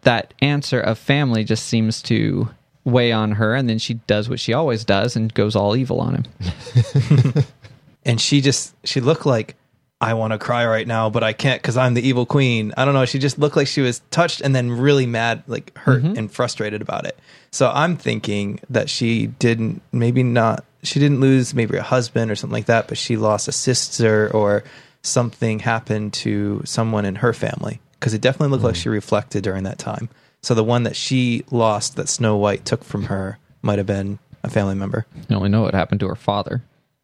[0.02, 2.48] that answer of family just seems to
[2.84, 6.00] weigh on her, and then she does what she always does and goes all evil
[6.00, 7.44] on him.
[8.04, 9.56] and she just she looked like
[10.00, 12.72] I want to cry right now, but I can't because I'm the evil queen.
[12.76, 13.04] I don't know.
[13.04, 16.16] She just looked like she was touched and then really mad, like hurt mm-hmm.
[16.16, 17.18] and frustrated about it.
[17.50, 22.36] So I'm thinking that she didn't, maybe not, she didn't lose maybe a husband or
[22.36, 24.62] something like that, but she lost a sister or
[25.02, 28.82] something happened to someone in her family because it definitely looked like mm-hmm.
[28.82, 30.08] she reflected during that time.
[30.42, 34.20] So the one that she lost that Snow White took from her might have been
[34.44, 35.06] a family member.
[35.28, 36.62] You only know what happened to her father.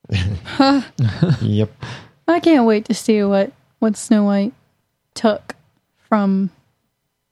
[1.40, 1.72] Yep.
[2.26, 4.52] I can't wait to see what what Snow White
[5.14, 5.54] took
[6.08, 6.50] from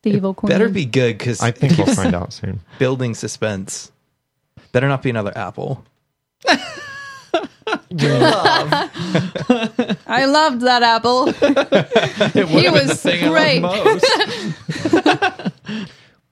[0.03, 0.49] the evil queen.
[0.51, 2.61] Better be good because I think we'll find out soon.
[2.79, 3.91] building suspense.
[4.73, 5.85] Better not be another apple.
[10.07, 11.27] I loved that apple.
[12.33, 13.63] he was great.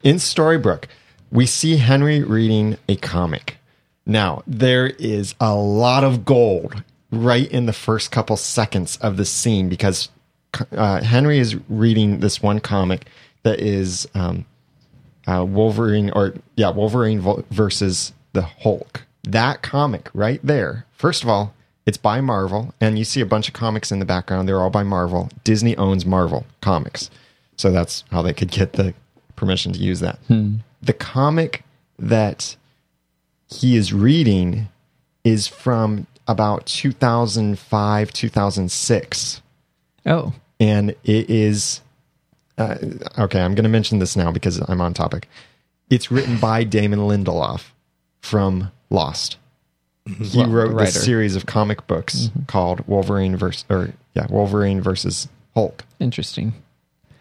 [0.03, 0.85] In Storybrooke,
[1.31, 3.59] we see Henry reading a comic.
[4.07, 9.25] Now, there is a lot of gold right in the first couple seconds of the
[9.25, 10.09] scene because
[10.73, 13.07] uh, Henry is reading this one comic
[13.43, 14.45] that is um,
[15.27, 19.05] uh, Wolverine, or yeah, Wolverine vo- versus the Hulk.
[19.25, 20.87] That comic right there.
[20.93, 21.55] First of all,
[21.87, 24.49] it's by Marvel, and you see a bunch of comics in the background.
[24.49, 25.31] They're all by Marvel.
[25.45, 27.11] Disney owns Marvel Comics,
[27.57, 28.95] so that's how they could get the
[29.37, 30.19] permission to use that.
[30.83, 31.65] The comic
[31.99, 32.57] that
[33.49, 34.69] he is reading
[35.25, 39.43] is from about 2005, 2006
[40.07, 41.81] Oh, and it is
[42.57, 42.77] uh,
[43.19, 43.41] okay.
[43.41, 45.29] I'm going to mention this now because I'm on topic.
[45.91, 47.65] It's written by Damon Lindelof
[48.21, 49.37] from Lost.
[50.07, 55.29] He Well, wrote this series of comic books called Wolverine versus or yeah Wolverine versus
[55.55, 56.55] Hulk, interesting.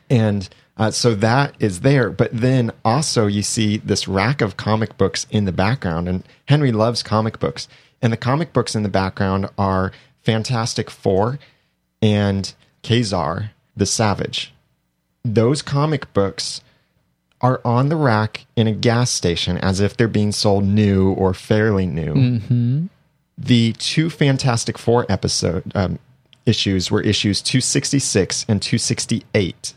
[0.10, 2.10] and uh, so that is there.
[2.10, 6.72] But then also you see this rack of comic books in the background, and Henry
[6.72, 7.68] loves comic books.
[8.02, 9.92] And the comic books in the background are
[10.24, 11.40] Fantastic Four
[12.02, 14.54] and Kazar the Savage.
[15.24, 16.62] Those comic books
[17.42, 21.34] are on the rack in a gas station as if they're being sold new or
[21.34, 22.90] fairly new.
[23.38, 26.00] The two Fantastic Four episode um,
[26.46, 29.74] issues were issues 266 and 268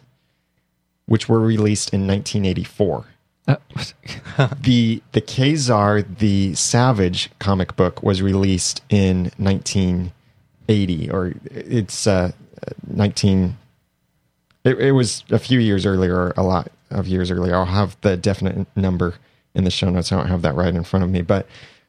[1.06, 3.04] which were released in 1984.
[3.46, 3.56] Uh,
[4.62, 12.32] The the Kazar the Savage comic book was released in 1980, or it's uh,
[12.88, 13.56] 19.
[14.64, 17.54] It, it was a few years earlier, a lot of years earlier.
[17.54, 19.16] I'll have the definite number
[19.54, 20.12] in the show notes.
[20.12, 21.46] I don't have that right in front of me, but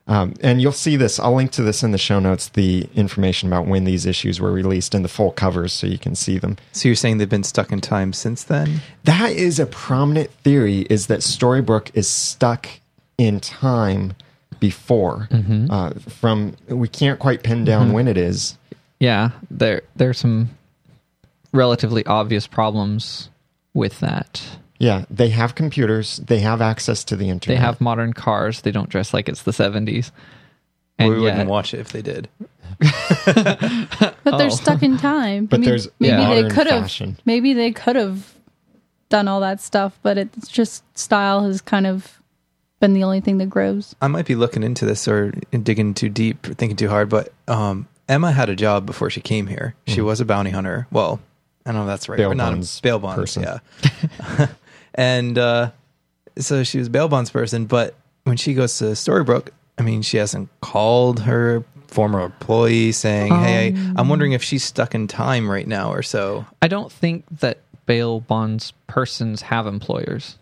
[0.07, 1.19] um, and you'll see this.
[1.19, 2.49] I'll link to this in the show notes.
[2.49, 6.15] The information about when these issues were released and the full covers, so you can
[6.15, 6.57] see them.
[6.73, 8.81] So you're saying they've been stuck in time since then?
[9.05, 10.81] That is a prominent theory.
[10.89, 12.67] Is that Storybrooke is stuck
[13.17, 14.13] in time
[14.59, 15.27] before
[15.69, 18.57] uh, from we can't quite pin down when it is.
[18.99, 20.51] Yeah, there there's some
[21.51, 23.29] relatively obvious problems
[23.73, 24.41] with that.
[24.79, 26.17] Yeah, they have computers.
[26.17, 27.57] They have access to the internet.
[27.57, 28.61] They have modern cars.
[28.61, 30.11] They don't dress like it's the 70s.
[30.99, 32.29] we wouldn't yet, watch it if they did.
[34.23, 35.45] But they're stuck in time.
[35.45, 37.17] But I mean, there's maybe they modern could have.
[37.25, 38.33] Maybe they could have
[39.09, 42.21] done all that stuff, but it's just style has kind of
[42.79, 43.95] been the only thing that grows.
[44.01, 47.31] I might be looking into this or digging too deep or thinking too hard, but
[47.47, 49.75] um, Emma had a job before she came here.
[49.87, 50.87] She was a bounty hunter.
[50.91, 51.19] Well,
[51.65, 52.17] I don't know if that's right.
[52.17, 53.43] Bail but not a- bonds bail bonds, person.
[53.43, 54.47] yeah.
[54.95, 55.71] and uh,
[56.37, 60.17] so she was bail bonds person, but when she goes to Storybrooke, I mean, she
[60.17, 65.67] hasn't called her former employee saying, "Hey, I'm wondering if she's stuck in time right
[65.67, 70.37] now or so." I don't think that bail bonds persons have employers,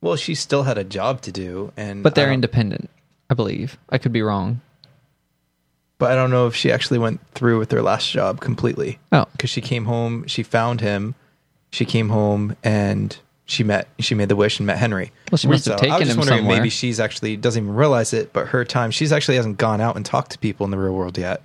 [0.00, 2.90] Well, she still had a job to do, and but they're don't- independent.
[3.30, 3.78] I believe.
[3.88, 4.60] I could be wrong.
[5.98, 8.98] But I don't know if she actually went through with her last job completely.
[9.12, 9.26] Oh.
[9.32, 11.14] because she came home, she found him,
[11.70, 13.16] she came home and
[13.52, 15.12] she met, she made the wish and met Henry.
[15.30, 16.56] Well, she must have I taken was just him wondering if somewhere.
[16.58, 19.96] maybe she's actually doesn't even realize it, but her time, she's actually hasn't gone out
[19.96, 21.44] and talked to people in the real world yet.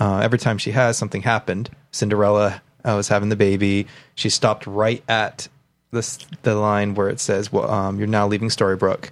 [0.00, 1.70] Uh, every time she has, something happened.
[1.92, 3.86] Cinderella uh, was having the baby.
[4.14, 5.48] She stopped right at
[5.92, 9.10] this the line where it says, "Well, um, you're now leaving Storybrooke."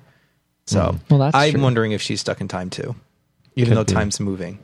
[0.67, 1.63] So, Well, that's I'm true.
[1.63, 2.95] wondering if she's stuck in time too,
[3.57, 3.93] even Could though be.
[3.95, 4.59] time's moving.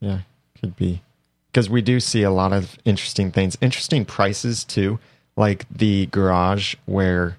[0.00, 0.20] Yeah,
[0.60, 1.02] could be.
[1.50, 4.98] Because we do see a lot of interesting things, interesting prices too.
[5.36, 7.36] Like the garage where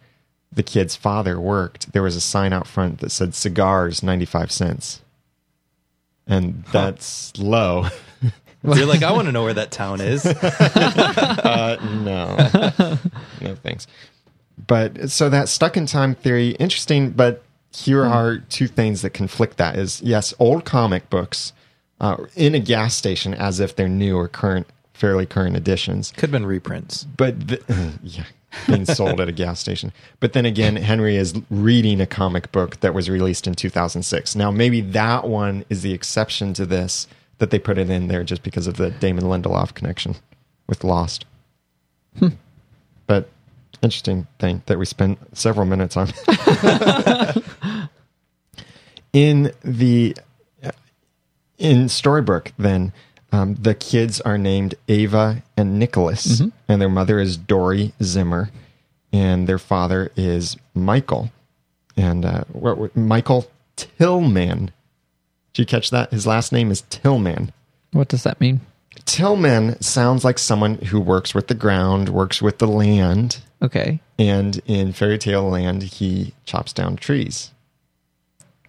[0.51, 5.01] the kid's father worked, there was a sign out front that said cigars 95 cents.
[6.27, 7.87] And that's low.
[8.63, 10.25] You're like, I want to know where that town is.
[11.47, 12.35] Uh, no.
[13.41, 13.87] no thanks.
[14.65, 17.43] But so that stuck in time theory, interesting, but
[17.73, 21.53] here are two things that conflict that is yes, old comic books
[21.99, 24.67] uh, in a gas station as if they're new or current,
[24.97, 26.11] fairly current editions.
[26.11, 27.03] Could have been reprints.
[27.03, 28.23] But the, yeah,
[28.65, 29.93] being sold at a gas station.
[30.19, 34.35] But then again, Henry is reading a comic book that was released in 2006.
[34.35, 38.23] Now, maybe that one is the exception to this that they put it in there
[38.23, 40.15] just because of the Damon Lindelof connection
[40.67, 41.25] with Lost.
[42.17, 42.29] Hmm.
[43.05, 43.29] But
[43.83, 46.11] interesting thing that we spent several minutes on.
[49.13, 50.15] in the
[51.57, 52.93] in Storybrooke, then
[53.31, 58.49] um, the kids are named Ava and Nicholas, and their mother is Dory Zimmer,
[59.11, 61.31] and their father is Michael,
[61.95, 64.71] and uh, what, what- Michael Tillman.
[65.53, 66.11] Did you catch that?
[66.11, 67.51] His last name is Tillman.
[67.91, 68.61] What does that mean?
[69.05, 73.99] Tillman sounds like someone who works with the ground, works with the land, Okay.
[74.19, 77.51] and in fairy tale land he chops down trees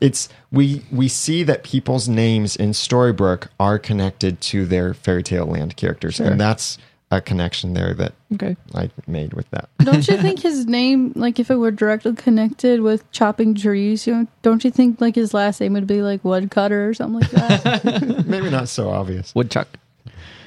[0.00, 5.46] it's we we see that people's names in storybrooke are connected to their fairy tale
[5.46, 6.26] land characters Sure.
[6.26, 6.78] and that's
[7.10, 8.54] a connection there that Okay.
[8.74, 12.82] i made with that Don't you think his name, like if it were directly connected
[12.82, 16.22] with chopping trees, you know, don't you think like his last name would be like
[16.24, 18.24] woodcutter or something like that?
[18.26, 19.68] maybe not so obvious Woodchuck.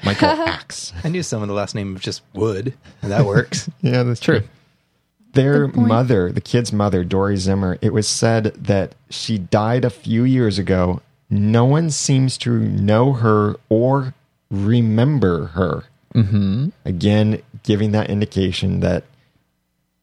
[0.04, 3.68] michael axe I knew some of the last name was just Wood, and that works.
[3.80, 4.42] yeah that's true
[5.32, 10.24] their mother the kid's mother dory zimmer it was said that she died a few
[10.24, 14.14] years ago no one seems to know her or
[14.50, 16.68] remember her Mm-hmm.
[16.84, 19.04] again giving that indication that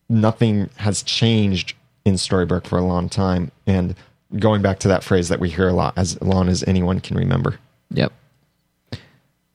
[0.08, 1.74] nothing has changed
[2.04, 3.94] in storybrooke for a long time and
[4.36, 7.16] going back to that phrase that we hear a lot as long as anyone can
[7.16, 7.58] remember
[7.92, 8.12] Yep.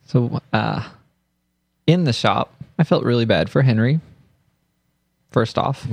[0.08, 0.84] So, uh,
[1.88, 4.00] in the shop, I felt really bad for Henry.
[5.36, 5.86] First off,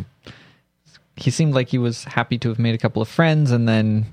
[1.16, 4.06] he seemed like he was happy to have made a couple of friends, and then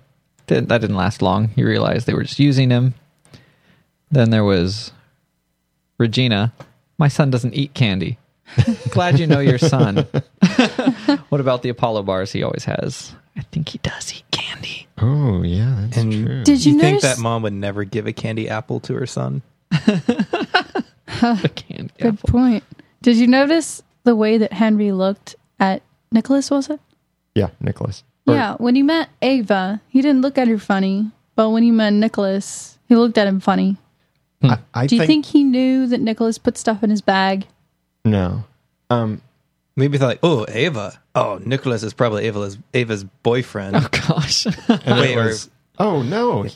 [0.47, 1.49] th- that didn't last long.
[1.49, 2.95] He realized they were just using him.
[4.09, 4.91] Then there was
[5.99, 6.51] Regina.
[6.97, 8.17] My son doesn't eat candy.
[8.89, 9.97] Glad you know your son.
[11.29, 13.13] what about the Apollo bars he always has?
[13.37, 14.87] I think he does eat candy.
[14.97, 17.03] oh yeah that's And true Did you, think notice?
[17.03, 19.43] that mom would never give a candy apple to her son?
[21.21, 22.29] A candy Good apple.
[22.29, 22.63] point.
[23.03, 25.81] Did you notice the way that Henry looked at
[26.11, 26.49] Nicholas?
[26.51, 26.79] Was it?
[27.35, 28.55] yeah nicholas Or- yeah.
[28.57, 32.77] When he met Ava, he didn't look at her funny, but when he met Nicholas,
[32.87, 33.77] he looked at him funny.
[34.41, 37.45] I, I Do you think, he knew that Nicholas put stuff in his bag?
[38.05, 38.43] no
[38.89, 39.21] um
[39.75, 40.99] maybe thought like, oh, Ava.
[41.15, 43.75] Oh, Nicholas is probably Ava's Ava's boyfriend.
[43.75, 44.45] Oh gosh.
[44.67, 45.33] And Wait, it or-
[45.77, 46.47] oh no,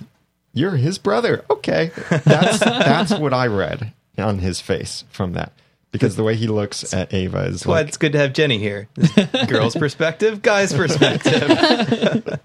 [0.53, 1.45] you're his brother.
[1.49, 5.51] Okay, that's that's what I read on his face from that
[5.93, 8.57] because the way he looks at Ava is Well, like it's good to have Jenny
[8.57, 8.89] here.
[9.47, 11.31] Girl's perspective, guy's perspective.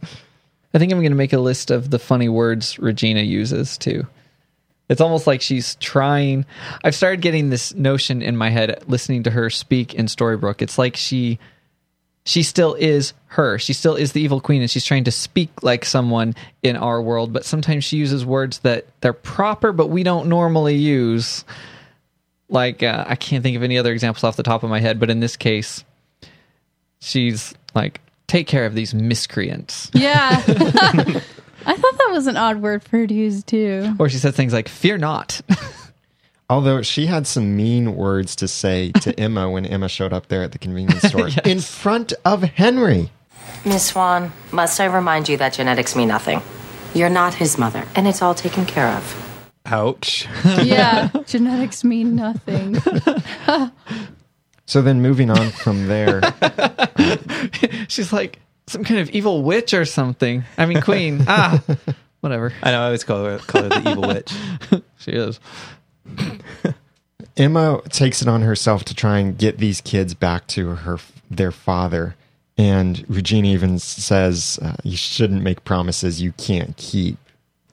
[0.74, 4.06] I think I'm going to make a list of the funny words Regina uses too.
[4.88, 6.46] It's almost like she's trying.
[6.84, 10.62] I've started getting this notion in my head listening to her speak in Storybrooke.
[10.62, 11.38] It's like she
[12.24, 13.58] she still is her.
[13.58, 17.00] She still is the evil queen and she's trying to speak like someone in our
[17.00, 21.44] world, but sometimes she uses words that they're proper but we don't normally use.
[22.48, 24.98] Like uh, I can't think of any other examples off the top of my head,
[24.98, 25.84] but in this case
[27.00, 29.90] she's like take care of these miscreants.
[29.94, 30.42] Yeah.
[31.66, 33.94] I thought that was an odd word for her to use too.
[33.98, 35.40] Or she says things like "Fear not."
[36.50, 40.42] Although she had some mean words to say to Emma when Emma showed up there
[40.42, 43.10] at the convenience store in front of Henry.
[43.66, 46.40] Miss Swan, must I remind you that genetics mean nothing?
[46.94, 49.27] You're not his mother, and it's all taken care of.
[49.70, 50.26] Ouch.
[50.62, 51.10] Yeah.
[51.26, 52.76] Genetics mean nothing.
[54.66, 56.20] So then moving on from there,
[57.88, 60.44] She's like some kind of evil witch or something.
[60.58, 61.24] I mean, queen.
[61.26, 61.62] ah,
[62.20, 62.52] whatever.
[62.62, 62.82] I know.
[62.82, 64.30] I always call her, call her the evil witch.
[64.98, 65.40] She is.
[67.38, 70.98] Emma takes it on herself to try and get these kids back to her
[71.30, 72.14] their father.
[72.58, 77.16] And Regina even says, uh, "You shouldn't make promises you can't keep,"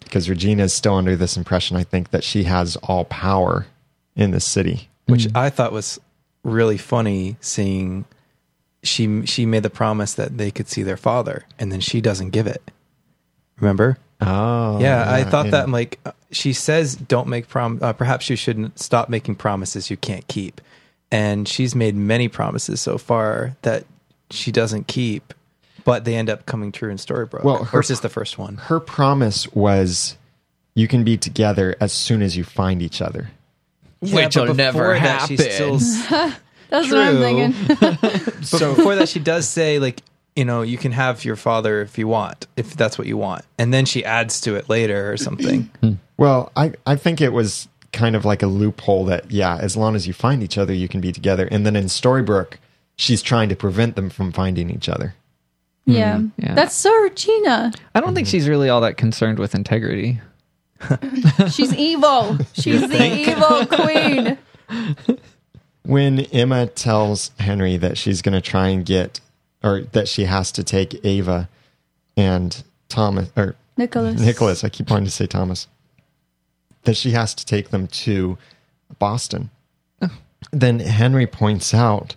[0.06, 3.68] because Regina is still under this impression, I think, that she has all power
[4.16, 4.90] in the city.
[5.08, 6.00] which I thought was
[6.44, 8.06] really funny seeing
[8.84, 12.30] she she made the promise that they could see their father and then she doesn't
[12.30, 12.72] give it.
[13.60, 13.98] Remember?
[14.22, 15.52] Oh, yeah, I thought yeah.
[15.52, 16.00] that like
[16.32, 20.62] she says don't make prom uh, perhaps you shouldn't stop making promises you can't keep.
[21.12, 23.86] And she's made many promises so far that
[24.32, 25.34] she doesn't keep,
[25.86, 28.58] but they end up coming true in Storybrooke Well, her- versus the first one.
[28.58, 30.18] her promise was,
[30.74, 33.30] "You can be together as soon as you find each other."
[34.02, 35.80] Which will never before that, she happen.
[35.80, 36.32] still
[36.70, 37.22] That's what I'm True.
[37.24, 37.78] thinking.
[38.52, 40.02] But before that, she does say like,
[40.36, 43.46] you know, you can have your father if you want, if that's what you want,
[43.58, 45.70] and then she adds to it later or something.
[45.82, 45.94] Hmm.
[46.18, 49.96] Well, I, I think it was kind of like a loophole that, yeah, as long
[49.96, 51.48] as you find each other, you can be together.
[51.52, 52.54] And then in Storybrooke,
[52.98, 55.16] she's trying to prevent them from finding each other.
[55.86, 56.18] Yeah.
[56.18, 56.56] Mm, yeah.
[56.56, 57.72] That's so Regina.
[57.94, 58.32] I don't think mm-hmm.
[58.32, 60.20] she's really all that concerned with integrity.
[61.52, 62.38] She's evil.
[62.54, 64.38] She's the evil queen.
[65.84, 69.20] When Emma tells Henry that she's going to try and get,
[69.64, 71.48] or that she has to take Ava
[72.18, 74.20] and Thomas, or Nicholas.
[74.20, 75.68] Nicholas, I keep wanting to say Thomas,
[76.86, 78.36] that she has to take them to
[78.98, 79.52] Boston.
[80.02, 80.10] Oh.
[80.52, 82.16] Then Henry points out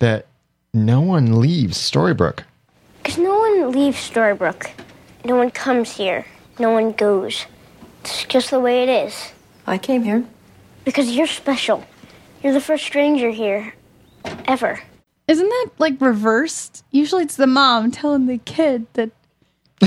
[0.00, 0.26] that
[0.74, 2.42] no one leaves Storybrooke.
[3.10, 4.70] Because no one leaves Storybrooke.
[5.24, 6.26] No one comes here.
[6.60, 7.46] No one goes.
[8.02, 9.32] It's just the way it is.
[9.66, 10.24] I came here.
[10.84, 11.84] Because you're special.
[12.40, 13.74] You're the first stranger here.
[14.44, 14.80] Ever.
[15.26, 16.84] Isn't that like reversed?
[16.92, 19.10] Usually it's the mom telling the kid that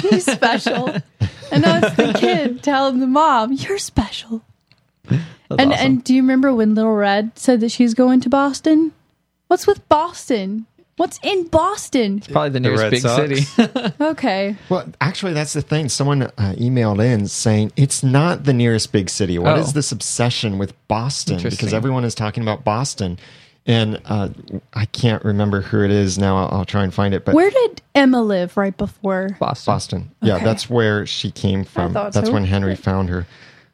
[0.01, 0.89] he's special.
[1.49, 4.43] and now it's the kid telling the mom, you're special.
[5.49, 8.91] and and do you remember when Little Red said that she's going to Boston?
[9.47, 10.65] What's with Boston?
[10.97, 12.17] What's in Boston?
[12.19, 13.47] It's probably the nearest Red big Sox.
[13.49, 13.93] city.
[13.99, 14.55] Okay.
[14.69, 15.89] Well, actually, that's the thing.
[15.89, 19.39] Someone uh, emailed in saying it's not the nearest big city.
[19.39, 19.71] What is Oh.
[19.71, 21.41] this obsession with Boston?
[21.41, 23.17] Because everyone is talking about Boston.
[23.65, 24.29] And uh,
[24.73, 26.35] I can't remember who it is now.
[26.37, 27.23] I'll, I'll try and find it.
[27.25, 29.29] But Where did Emma live right before?
[29.39, 29.71] Boston.
[29.73, 30.11] Boston.
[30.21, 30.43] Yeah, Okay.
[30.45, 31.93] that's where she came from.
[31.93, 32.33] thought That's so.
[32.33, 33.25] when Henry found her.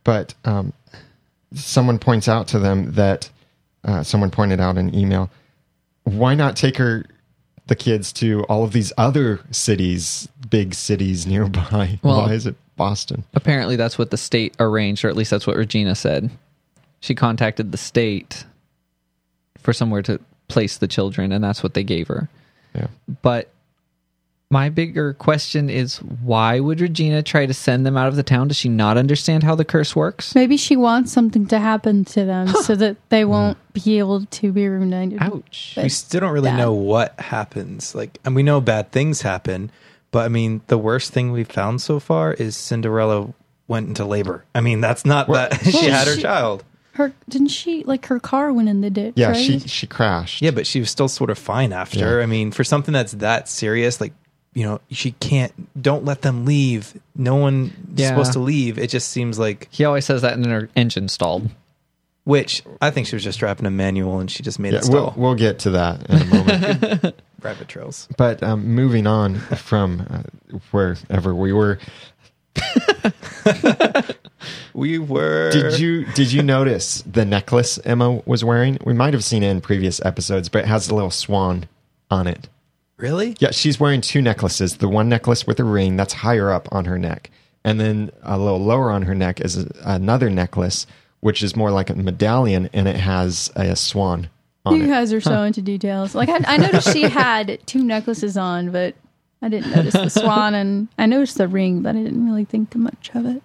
[0.03, 0.73] But um,
[1.53, 3.29] someone points out to them that
[3.83, 5.29] uh, someone pointed out an email,
[6.17, 7.05] why not take her,
[7.67, 11.99] the kids, to all of these other cities, big cities nearby?
[12.03, 13.23] Well- why is it Boston?
[13.33, 16.29] Apparently, that's what the state arranged, or at least that's what Regina said.
[17.01, 18.45] She contacted the state
[19.59, 22.29] for somewhere to place the children, and that's what they gave her.
[22.73, 22.87] Yeah.
[23.21, 23.49] But
[24.51, 28.47] my bigger question is why would Regina try to send them out of the town?
[28.47, 30.33] Does she not understand how the curse works?
[30.33, 34.51] Maybe she wants something to happen to them so that they won't be able to
[34.51, 35.19] be reunited.
[35.21, 35.75] Ouch.
[35.77, 36.57] we still don't really Bad.
[36.57, 37.93] know what happens.
[37.93, 39.71] Like, and we know bad things happen,
[40.09, 43.31] but I mean, the worst thing we've found so far is Cinderella
[43.67, 44.45] went into labor.
[44.55, 46.63] I mean, that's not that she had her she- child.
[46.93, 49.13] Her didn't she like her car went in the ditch?
[49.15, 49.37] Yeah, right?
[49.37, 50.41] she she crashed.
[50.41, 52.17] Yeah, but she was still sort of fine after.
[52.17, 52.23] Yeah.
[52.23, 54.11] I mean, for something that's that serious, like
[54.53, 55.53] you know, she can't.
[55.81, 56.99] Don't let them leave.
[57.15, 58.09] No one is Yeah.
[58.09, 58.77] supposed to leave.
[58.79, 61.49] It just seems like He always says that, and her engine stalled.
[62.25, 64.89] Which I think she was just strapping a manual and she just made Yeah, it
[64.89, 67.15] we'll, we'll get to that in a moment.
[67.41, 68.07] Rabbit trails.
[68.17, 70.21] but um, moving on from uh,
[70.71, 71.79] wherever we were,
[74.73, 75.49] We were.
[75.51, 78.77] did you did you notice the necklace Emma was wearing?
[78.85, 81.67] We might have seen it in previous episodes, but it has a little swan
[82.11, 82.47] on it.
[82.99, 83.35] Really?
[83.39, 84.77] Yeah, she's wearing two necklaces.
[84.77, 87.31] The one necklace with a ring that's higher up on her neck,
[87.63, 90.85] and then a little lower on her neck is a, another necklace,
[91.21, 94.29] which is more like a medallion, and it has a, swan
[94.65, 94.77] on it.
[94.77, 94.89] You it.
[94.89, 96.15] guys are so into details.
[96.15, 98.95] Like I, I noticed she had two necklaces on, but
[99.41, 102.75] I didn't notice the swan, and I noticed the ring, but I didn't really think
[102.75, 103.41] much of it.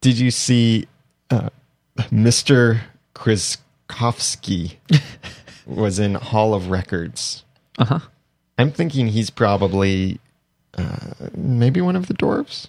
[0.00, 0.88] Did you see
[1.30, 1.50] uh,
[1.96, 2.80] Mr.
[3.14, 4.76] Kriskowski
[5.66, 7.44] was in Hall of Records?
[7.78, 7.98] Uh huh.
[8.62, 10.20] I'm thinking he's probably
[10.78, 10.96] uh,
[11.36, 12.68] maybe one of the dwarves.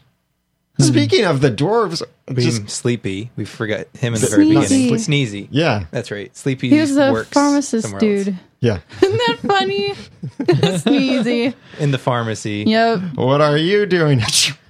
[0.80, 3.30] Speaking of the dwarves, Being just sleepy.
[3.36, 4.62] We forgot him in the very Sneezy.
[4.62, 4.96] beginning.
[4.96, 5.48] Sneezy.
[5.52, 6.36] yeah, That's right.
[6.36, 6.70] Sleepy.
[6.70, 8.26] He was the works pharmacist somewhere else.
[8.26, 8.40] dude.
[8.60, 8.80] yeah.
[9.04, 9.90] Isn't that funny?
[10.80, 11.54] Sneezy.
[11.80, 13.00] in the pharmacy, Yep.
[13.16, 14.20] What are you doing?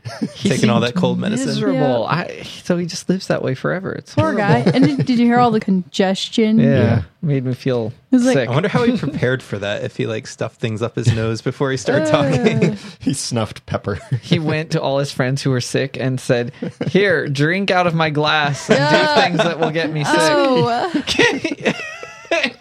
[0.35, 1.47] taking all that cold medicine.
[1.47, 2.05] Miserable.
[2.05, 3.91] I, so he just lives that way forever.
[3.93, 4.59] It's Poor guy.
[4.59, 6.59] And did, did you hear all the congestion?
[6.59, 7.01] Yeah, Yeah.
[7.21, 8.49] made me feel was like- sick.
[8.49, 9.83] I wonder how he prepared for that.
[9.83, 12.11] If he like stuffed things up his nose before he started uh.
[12.11, 12.77] talking.
[12.99, 13.95] he snuffed pepper.
[14.21, 16.51] he went to all his friends who were sick and said,
[16.87, 19.15] "Here, drink out of my glass and Yeah.
[19.15, 21.03] do things that will get me sick." Oh,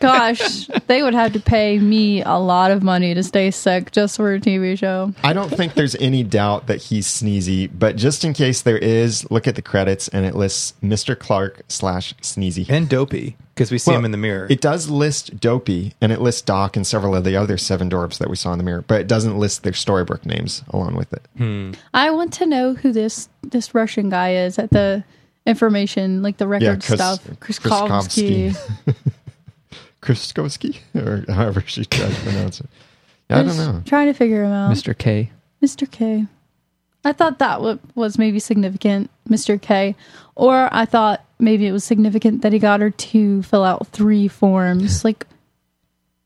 [0.00, 0.66] gosh.
[0.86, 4.34] They would have to pay me a lot of money to stay sick just for
[4.34, 5.12] a TV show.
[5.22, 9.30] I don't think there's any doubt that he's sneezy, but just in case there is,
[9.30, 11.18] look at the credits and it lists Mr.
[11.18, 12.68] Clark slash sneezy.
[12.68, 14.46] and dopey because we see Well, him in the mirror.
[14.48, 18.16] It does list Dopey and it lists Doc and several of the other seven dwarves
[18.18, 21.12] that we saw in the mirror, but it doesn't list their storybook names along with
[21.12, 21.22] it.
[21.36, 21.72] Hmm.
[21.92, 25.04] I want to know who this this Russian guy is at the
[25.46, 27.20] information, like the record Kris- stuff.
[27.40, 28.56] Chris Kriskovsky.
[30.02, 32.66] Kriskowski, or however she tries to pronounce it.
[33.30, 33.82] I I'm don't know.
[33.86, 34.70] Trying to figure him out.
[34.72, 34.96] Mr.
[34.96, 35.30] K.
[35.62, 35.90] Mr.
[35.90, 36.26] K.
[37.04, 39.60] I thought that wa- was maybe significant, Mr.
[39.60, 39.94] K.
[40.34, 44.28] Or I thought maybe it was significant that he got her to fill out three
[44.28, 45.04] forms.
[45.04, 45.26] Like,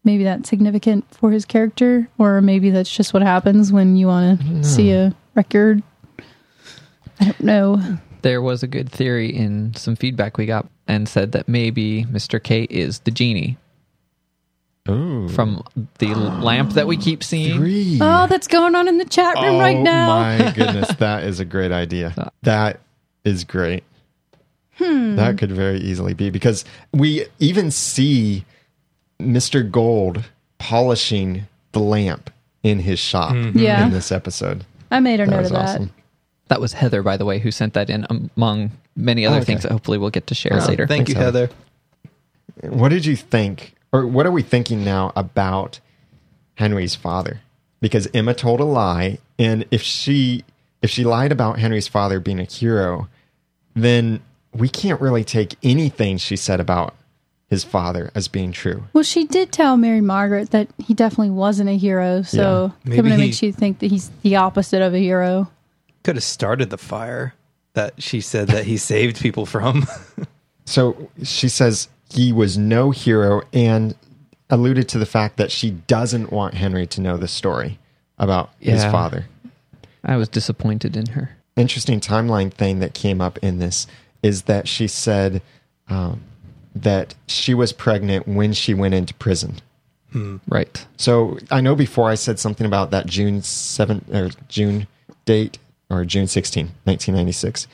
[0.05, 4.41] maybe that's significant for his character, or maybe that's just what happens when you want
[4.41, 5.83] to see a record.
[7.21, 7.99] I don't know.
[8.23, 12.43] There was a good theory in some feedback we got and said that maybe Mr.
[12.43, 13.57] K is the genie
[14.89, 15.29] Ooh.
[15.29, 15.63] from
[15.99, 17.59] the lamp that we keep seeing.
[17.59, 17.99] Three.
[18.01, 20.11] Oh, that's going on in the chat room right now.
[20.11, 22.31] Oh my goodness, that is a great idea.
[22.43, 22.81] That
[23.25, 23.85] is great.
[24.75, 25.17] Hmm.
[25.17, 28.45] That could very easily be because we even see
[29.21, 29.69] Mr.
[29.69, 30.25] Gold
[30.59, 32.31] polishing the lamp
[32.63, 33.87] in his shop Yeah.
[33.87, 34.65] in this episode.
[34.91, 35.63] I made a That note was of that.
[35.69, 35.91] awesome.
[36.49, 38.07] That was Heather, by the way, who sent that in
[38.37, 39.45] among many other okay.
[39.47, 40.87] things that hopefully we'll get to share Oh, later.
[40.87, 41.51] Thank you, Thanks, Heather.
[42.63, 45.81] What did you think, or what are we thinking now about
[46.55, 47.41] Henry's father?
[47.81, 50.45] Because Emma told a lie, and if she
[50.83, 53.09] if she lied about Henry's father being a hero,
[53.75, 54.21] then
[54.53, 56.95] we can't really take anything she said about
[57.49, 58.85] his father as being true.
[58.93, 62.97] Well, she did tell Mary Margaret that he definitely wasn't a hero, so Yeah.
[62.97, 65.51] kind Maybe of he- makes you think that he's the opposite of a hero.
[66.03, 67.35] Could have started the fire
[67.75, 69.87] that she said that he saved people from.
[70.65, 73.95] So she says he was no hero and
[74.51, 77.79] alluded to the fact that she doesn't want Henry to know the story
[78.19, 79.27] about his father.
[80.05, 81.31] I was disappointed in her.
[81.57, 83.87] interesting timeline thing that came up in this
[84.23, 85.43] is that she said
[85.89, 86.23] um,
[86.75, 89.57] that she was pregnant when she went into prison.
[90.49, 90.87] Right.
[90.97, 94.87] So I know before I said something about that June 7 or June
[95.25, 95.59] date
[95.91, 97.67] or June 16, 1996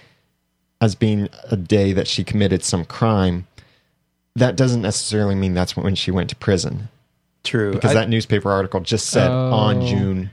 [0.81, 3.47] as being a day that she committed some crime.
[4.37, 6.89] That doesn't necessarily mean that's when she went to prison
[7.45, 7.73] True.
[7.73, 9.87] because I, that newspaper article just said on Oh.
[9.87, 10.31] June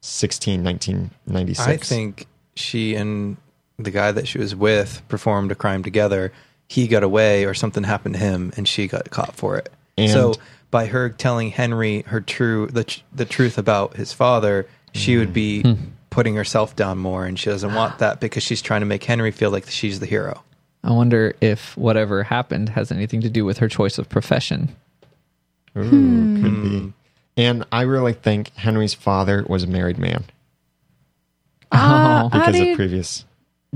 [0.00, 1.68] 16, 1996.
[1.68, 2.26] I think
[2.56, 3.36] she and
[3.78, 6.32] the guy that she was with performed a crime together.
[6.66, 9.70] He got away, or something happened to him, and she got caught for it.
[9.96, 10.34] And- so,
[10.70, 15.62] by her telling Henry her true the the truth about his father, she would be
[15.62, 15.74] hmm.
[16.10, 19.30] putting herself down more, and she doesn't want that because she's trying to make Henry
[19.30, 20.42] feel like she's the hero.
[20.84, 24.74] I wonder if whatever happened has anything to do with her choice of profession.
[25.76, 26.42] Ooh, Hmm.
[26.42, 26.92] could be.
[27.36, 30.24] And I really think Henry's father was a married man
[31.70, 33.24] Uh, how because do of previous.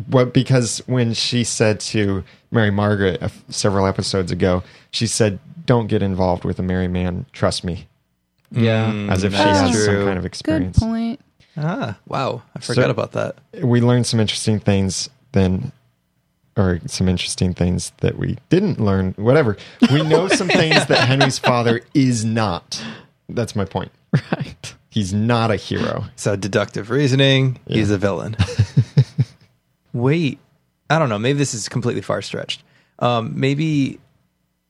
[0.09, 0.33] What?
[0.33, 5.87] Because when she said to Mary Margaret a f- several episodes ago, she said, "Don't
[5.87, 7.27] get involved with a married man.
[7.33, 7.87] Trust me."
[8.51, 8.91] Yeah.
[9.11, 10.79] As if she that's has some kind of experience.
[10.79, 11.19] Good experience.
[11.19, 11.21] point.
[11.59, 12.41] Ah, wow!
[12.57, 13.37] I forgot So- about that.
[13.63, 15.73] We learned some interesting things then
[16.57, 19.15] or some interesting things that we didn't learn.
[19.17, 19.57] Whatever.
[19.91, 22.83] We know some things that Henry's father is not.
[23.29, 23.93] That's my point.
[24.31, 24.75] Right.
[24.91, 26.05] He's not a hero.
[26.17, 28.37] So deductive reasoning, he's a villain.
[29.95, 30.39] Wait,
[30.91, 31.19] I don't know.
[31.19, 32.63] Maybe this is completely far stretched.
[32.99, 33.99] Um, maybe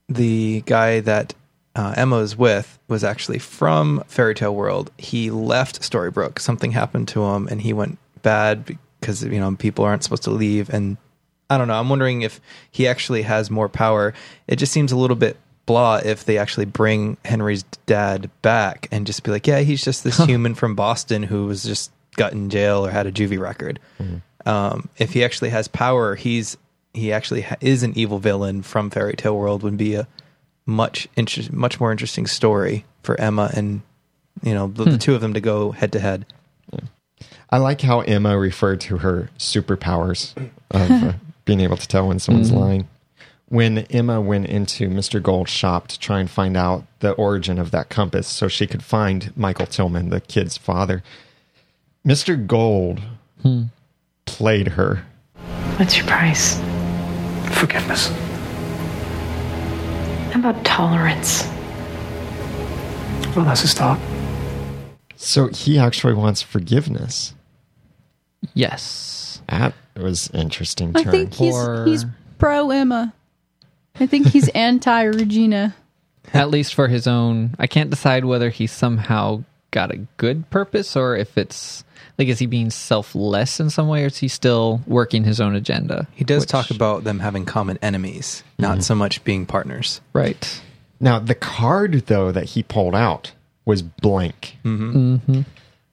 [0.09, 1.35] the guy that
[1.75, 4.93] uh, Emma was with was actually from Fairy Tale World.
[4.99, 6.39] He left Storybrooke.
[6.39, 10.31] Something happened to him, and he went bad because you know people aren't supposed to
[10.31, 10.71] leave.
[10.71, 10.97] And
[11.53, 11.79] I don't know.
[11.79, 12.41] I'm wondering if
[12.71, 14.15] he actually has more power.
[14.47, 15.37] It just seems a little bit
[15.67, 20.03] blah if they actually bring Henry's dad back and just be like, yeah, he's just
[20.05, 23.79] this human from Boston who was just got in jail or had a juvie record.
[24.45, 26.57] Um, if he actually has power, he's
[26.95, 29.63] he actually ha- is an evil villain from Fairy Tale World.
[29.63, 30.07] Would be a
[30.67, 33.83] much inter- much more interesting story for Emma and
[34.43, 36.27] you know the, the two of them to go head to head.
[37.51, 40.35] I like how Emma referred to her superpowers
[40.71, 41.13] of uh,
[41.45, 42.61] being able to tell when someone's mm-hmm.
[42.61, 42.89] lying.
[43.49, 45.23] When Emma went into Mr.
[45.23, 48.83] Gold's shop to try and find out the origin of that compass so she could
[48.83, 51.03] find Michael Tillman, the kid's father,
[52.07, 52.47] Mr.
[52.47, 53.01] Gold
[53.43, 53.65] hmm.
[54.25, 55.05] played her.
[55.77, 56.59] What's your price?
[57.59, 58.09] Forgiveness.
[60.33, 61.45] How about tolerance?
[63.37, 64.01] Well, that's a start.
[65.17, 67.35] So he actually wants forgiveness.
[68.55, 69.41] Yes.
[69.95, 72.05] That was interesting I think he's Or- he's
[72.39, 73.13] pro Emma.
[74.01, 75.75] I think he's anti Regina.
[76.33, 77.55] At least for his own.
[77.59, 81.83] I can't decide whether he somehow got a good purpose or if it's
[82.19, 85.55] like is he being selfless in some way or is he still working his own
[85.55, 86.07] agenda?
[86.15, 90.01] He does Which- talk about them having common enemies, not so much being partners.
[90.13, 90.61] right.
[91.01, 93.33] Now, the card, though, that he pulled out
[93.65, 94.57] was blank.
[94.65, 95.41] Mm-hmm.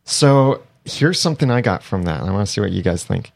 [0.03, 2.21] So here's something I got from that.
[2.21, 3.31] I want to see what you guys think.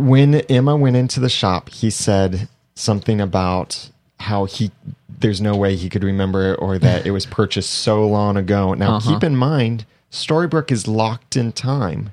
[0.00, 4.70] When Emma went into the shop, he said something about how he
[5.18, 8.72] there's no way he could remember it or that it was purchased so long ago.
[8.74, 9.12] Now, Uh-huh.
[9.12, 12.10] keep in mind, Storybrooke is locked in time.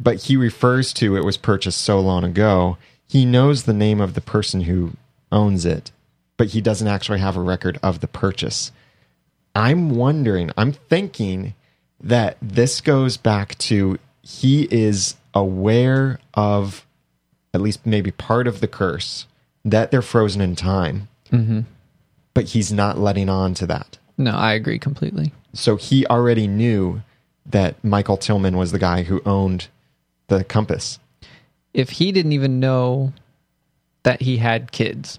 [0.00, 2.78] But he refers to it was purchased so long ago.
[3.06, 4.92] He knows the name of the person who
[5.30, 5.92] owns it,
[6.36, 8.72] but he doesn't actually have a record of the purchase.
[9.54, 11.54] I'm wondering, I'm thinking
[12.00, 16.86] that this goes back to he is aware of
[17.52, 19.26] at least maybe part of the curse
[19.64, 21.60] that they're frozen in time, mm-hmm.
[22.32, 23.98] but he's not letting on to that.
[24.16, 25.32] No, I agree completely.
[25.52, 27.02] So he already knew
[27.46, 29.68] that Michael Tillman was the guy who owned
[30.28, 30.98] the compass.
[31.74, 33.12] If he didn't even know
[34.04, 35.18] that he had kids,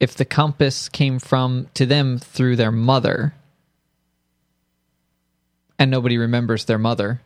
[0.00, 3.34] if the compass came from to them through their mother,
[5.82, 7.20] and nobody remembers their mother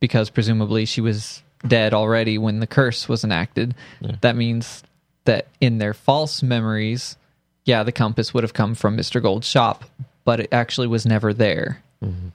[0.00, 3.74] because presumably she was dead already when the curse was enacted,
[4.22, 4.82] that means
[5.26, 7.18] that in their false memories,
[7.66, 9.20] yeah, the compass would have come from Mr.
[9.20, 9.84] Gold's shop,
[10.24, 11.82] but it actually was never there.
[12.02, 12.28] Mm-hmm.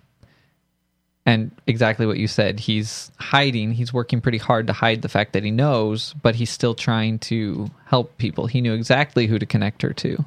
[1.26, 3.72] And exactly what you said, he's hiding.
[3.72, 7.18] He's working pretty hard to hide the fact that he knows, but he's still trying
[7.20, 8.45] to help people.
[8.45, 10.26] He knew exactly who to connect her to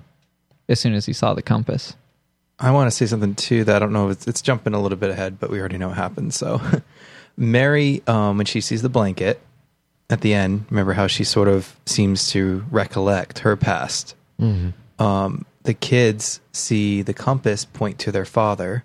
[0.68, 1.95] as soon as he saw the compass.
[2.61, 4.81] I want to say something too that I don't know if it's, it's jumping a
[4.81, 6.37] little bit ahead, but we already know what happens.
[6.37, 6.61] So,
[7.37, 9.41] Mary, um, when she sees the blanket
[10.11, 14.15] at the end, remember how she sort of seems to recollect her past.
[14.99, 18.85] Um, the kids see the compass point to their father.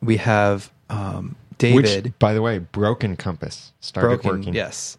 [0.00, 4.54] We have um, David Which, by the way, broken compass started broken, working.
[4.54, 4.98] yes,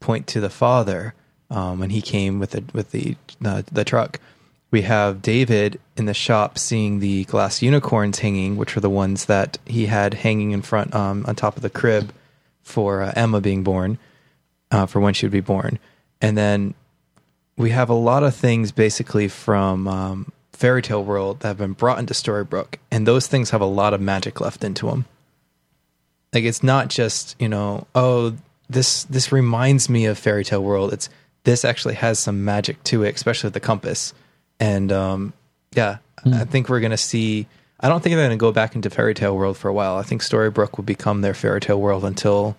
[0.00, 1.14] point to the father
[1.50, 4.20] um, when he came with the with the uh, the truck.
[4.70, 9.24] We have David in the shop seeing the glass unicorns hanging, which are the ones
[9.24, 12.12] that he had hanging in front um, on top of the crib
[12.62, 13.98] for uh, Emma being born,
[14.70, 15.78] uh, for when she would be born,
[16.20, 16.74] and then
[17.56, 21.72] we have a lot of things basically from um, fairy tale world that have been
[21.72, 25.06] brought into Storybrooke, and those things have a lot of magic left into them.
[26.32, 28.34] Like it's not just you know, oh,
[28.68, 30.92] this this reminds me of fairy tale world.
[30.92, 31.08] It's
[31.44, 34.12] this actually has some magic to it, especially the compass.
[34.60, 35.32] And um,
[35.74, 37.46] yeah, I think we're gonna see.
[37.80, 39.96] I don't think they're gonna go back into fairy tale world for a while.
[39.96, 42.56] I think Storybrooke will become their fairy tale world until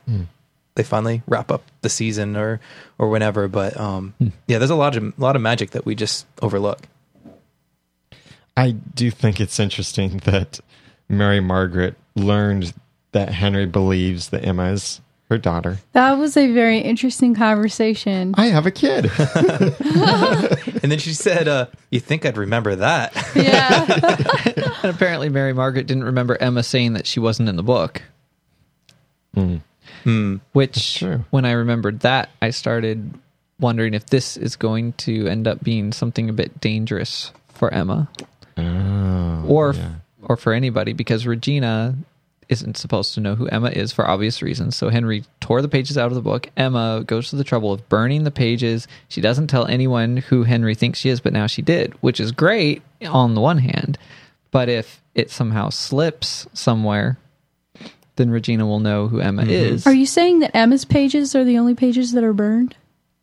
[0.75, 2.61] they finally wrap up the season or
[2.97, 3.47] or whenever.
[3.47, 4.13] But um,
[4.47, 6.87] yeah, there's a lot of lot of magic that we just overlook.
[8.55, 10.59] I do think it's interesting that
[11.07, 12.73] Mary Margaret learned
[13.11, 15.77] that Henry believes that Emma is her daughter.
[15.93, 18.33] That was a very interesting conversation.
[18.37, 19.11] I have a kid.
[20.81, 23.85] And then she said, uh, "You think I'd remember that?" Yeah.
[24.81, 28.01] And apparently, Mary Margaret didn't remember Emma saying that she wasn't in the book.
[30.53, 33.13] Which, when I remembered that, I started
[33.59, 38.07] wondering if this is going to end up being something a bit dangerous for Emma
[38.57, 39.91] Oh, or yeah.
[40.23, 41.95] or for anybody because Regina
[42.49, 44.75] isn't supposed to know who Emma is for obvious reasons.
[44.75, 46.49] So Henry tore the pages out of the book.
[46.57, 48.87] Emma goes to the trouble of burning the pages.
[49.07, 52.31] She doesn't tell anyone who Henry thinks she is, but now she did, which is
[52.31, 53.97] great on the one hand.
[54.51, 57.19] But if it somehow slips somewhere,
[58.15, 59.51] then Regina will know who Emma mm-hmm.
[59.51, 59.87] is.
[59.87, 62.75] Are you saying that Emma's pages are the only pages that are burned?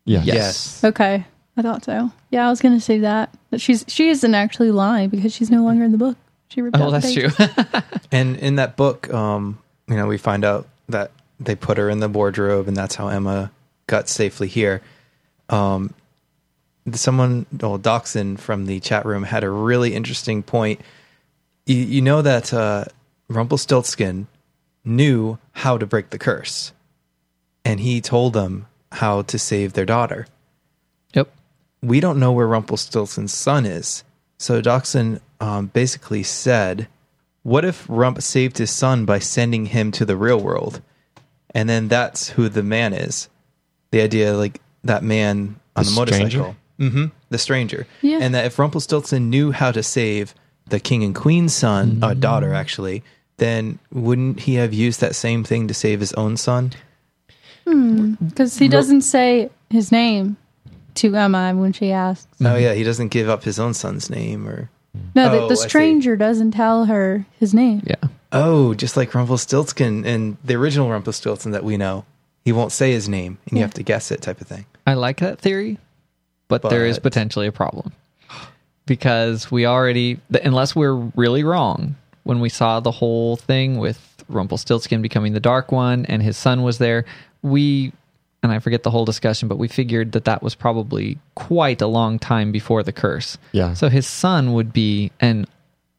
[0.05, 0.25] Yes.
[0.25, 0.83] Yes.
[0.85, 1.25] Okay,
[1.57, 2.11] I thought so.
[2.31, 3.33] Yeah, I was going to say that.
[3.49, 6.17] But she's she isn't actually lying because she's no longer in the book.
[6.49, 7.35] She ripped Oh, out that's pages.
[7.35, 7.45] true.
[8.11, 11.99] And in that book, um, you know, we find out that they put her in
[11.99, 13.51] the wardrobe, and that's how Emma
[13.87, 14.81] got safely here.
[15.49, 15.93] Um,
[16.93, 20.79] someone, well, Doxson from the chat room had a really interesting point.
[21.65, 22.85] You, you know that uh,
[23.29, 24.27] Rumpelstiltskin
[24.85, 26.71] knew how to break the curse,
[27.65, 30.27] and he told them how to save their daughter
[31.13, 31.29] yep.
[31.81, 34.03] we don't know where Rumpelstiltskin's son is.
[34.37, 36.87] So Doxson um, basically said,
[37.43, 40.81] "What if Rump saved his son by sending him to the real world,
[41.53, 43.29] and then that's who the man is?
[43.91, 46.55] The idea, like that man on The the, motorcycle, stranger?
[46.77, 48.19] hmm the stranger, Yeah.
[48.21, 50.33] and that if Rumpelstiltskin knew how to save
[50.67, 53.03] the king and queen's son, uh, daughter, actually."
[53.37, 56.73] Then wouldn't he have used that same thing to save his own son?
[57.65, 60.37] Because he doesn't say his name
[60.97, 62.27] to Emma when she asks.
[62.41, 64.69] Oh yeah, he doesn't give up his own son's name, or
[65.15, 67.81] No, Oh, the, the stranger doesn't tell her his name.
[67.85, 68.09] Yeah.
[68.31, 72.05] Oh, just like Rumpelstiltskin and the original Rumpelstiltskin that we know.
[72.43, 74.65] He won't say his name and you have to guess it type of thing.
[74.85, 75.79] I like that theory,
[76.47, 77.91] but, there is potentially a problem
[78.85, 85.01] because we already, unless we're really wrong, when we saw the whole thing with Rumpelstiltskin
[85.01, 87.05] becoming the Dark One and his son was there,
[87.41, 87.91] we,
[88.43, 91.87] and I forget the whole discussion, but we figured that that was probably quite a
[91.87, 93.37] long time before the curse.
[93.51, 93.73] Yeah.
[93.73, 95.45] So his son would be an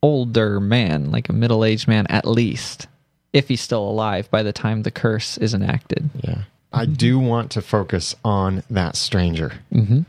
[0.02, 2.86] older man, like a middle aged man at least,
[3.32, 6.10] if he's still alive by the time the curse is enacted.
[6.22, 6.42] Yeah.
[6.72, 9.54] I do want to focus on that stranger.
[9.72, 10.00] Mm-hmm.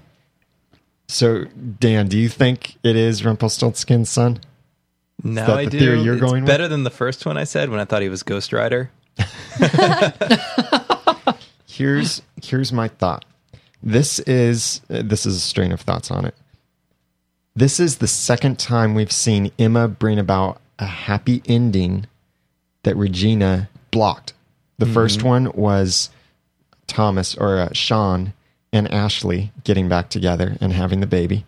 [1.08, 4.42] So, Dan, do you think it is Rumpelstiltskin's son?
[5.24, 5.80] No, that I the do.
[5.80, 6.48] theory you're it's going with?
[6.48, 8.92] better than the first one I said when I thought he was Ghost Rider.
[11.80, 13.24] Here's here's my thought.
[13.82, 16.36] This is this is a strain of thoughts on it.
[17.56, 22.06] This is the second time we've seen Emma bring about a happy ending
[22.84, 24.34] that Regina blocked.
[24.78, 26.10] The first one was
[26.86, 28.34] Thomas or uh, Sean
[28.74, 31.46] and Ashley getting back together and having the baby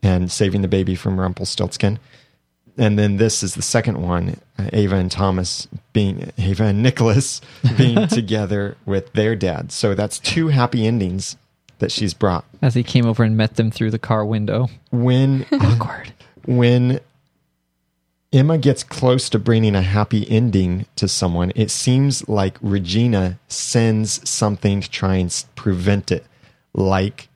[0.00, 1.98] and saving the baby from Rumpelstiltskin.
[2.76, 7.40] And then this is the second one, uh, Ava and Thomas being Ava and Nicholas
[7.76, 9.70] being together with their dad.
[9.70, 11.36] So that's two happy endings
[11.78, 12.44] that she's brought.
[12.62, 14.68] As he came over and met them through the car window.
[14.90, 16.12] When Awkward.
[16.46, 17.00] when
[18.32, 24.28] Emma gets close to bringing a happy ending to someone, it seems like Regina sends
[24.28, 26.26] something to try and prevent it,
[26.72, 27.28] like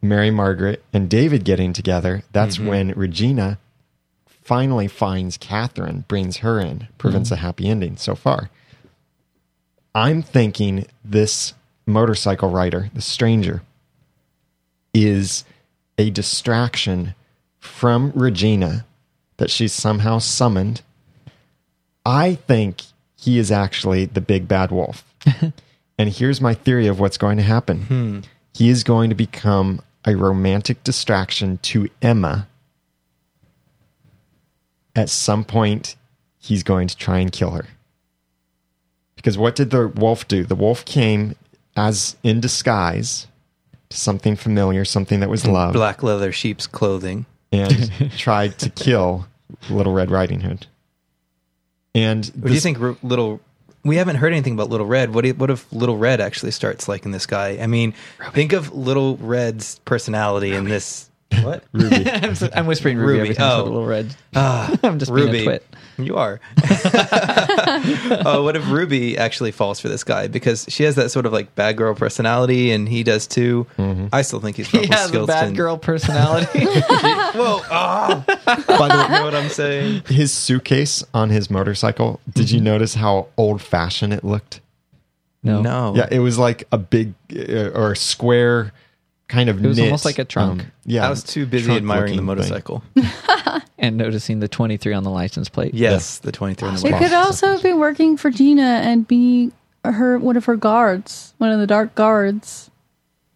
[0.00, 2.22] Mary Margaret and David getting together.
[2.32, 3.58] That's when Regina
[4.44, 7.44] finally finds Kathryn, brings her in, prevents a mm-hmm.
[7.44, 8.50] happy ending so far.
[9.94, 11.54] I'm thinking this
[11.86, 13.62] motorcycle rider, the stranger,
[14.92, 15.44] is
[15.98, 17.14] a distraction
[17.58, 18.84] from Regina
[19.38, 20.82] that she's somehow summoned.
[22.04, 22.82] I think
[23.16, 25.04] he is actually the big bad wolf.
[25.98, 28.20] and here's my theory of what's going to happen hmm.
[28.52, 32.46] he is going to become a romantic distraction to Emma.
[34.96, 35.96] At some point,
[36.38, 37.66] he's going to try and kill her.
[39.16, 40.44] Because what did the wolf do?
[40.44, 41.34] The wolf came
[41.76, 43.26] as in disguise
[43.90, 47.26] to something familiar, something that was loved Black leather sheep's clothing.
[47.50, 49.26] and tried to kill
[49.70, 50.66] Little Red Riding Hood.
[51.94, 53.40] And What do you think, Little?
[53.84, 55.14] We haven't heard anything about Little Red.
[55.14, 57.58] What, do- what if Little Red actually starts liking this guy?
[57.60, 57.94] I mean,
[58.32, 61.10] think of Little Red's personality in this.
[61.42, 61.64] What?
[61.72, 62.08] Ruby?
[62.10, 63.64] I'm, I'm whispering Ruby, every Ruby, time I say oh.
[63.64, 64.16] Little Red.
[64.34, 65.44] Ah, I'm just being a Ruby.
[65.44, 65.66] twit.
[65.96, 66.40] You are.
[66.60, 71.32] uh, what if Ruby actually falls for this guy because she has that sort of
[71.32, 73.66] like bad girl personality, and he does too.
[74.12, 75.26] I still think he's He has a Rumpelstiltskin.
[75.50, 76.64] bad girl personality.
[76.66, 77.60] Whoa!
[77.70, 80.02] Ah, By the you know what I'm saying?
[80.08, 82.20] his suitcase on his motorcycle.
[82.32, 84.60] Did you notice how old fashioned it looked?
[85.42, 85.60] no.
[85.62, 85.94] No.
[85.94, 88.72] Yeah, it was like a big uh, or a square
[89.34, 89.62] kind of.
[89.64, 90.62] It was knit, almost like a trunk.
[90.62, 92.82] um, yeah, I was too busy admiring the motorcycle.
[93.76, 95.74] And noticing the 23 on the license plate.
[95.74, 97.04] Yes, the 23 in the It box.
[97.04, 99.52] could also have been working for Gina and be
[99.84, 102.70] her one of her guards, one of the dark guards.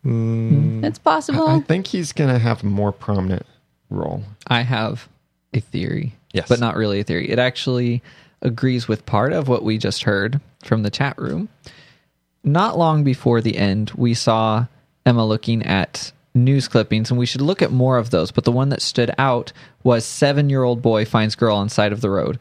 [0.04, 1.48] It's possible.
[1.48, 3.44] I think he's going to have a more prominent
[3.90, 4.22] role.
[4.46, 5.06] I have
[5.52, 6.14] a theory.
[6.32, 6.48] Yes.
[6.48, 7.28] But not really a theory.
[7.30, 8.02] It actually
[8.40, 11.50] agrees with part of what we just heard from the chat room.
[12.42, 14.66] Not long before the end, we saw
[15.06, 18.30] Emma looking at news clippings, and we should look at more of those.
[18.30, 21.92] But the one that stood out was seven year old boy finds girl on side
[21.92, 22.38] of the road.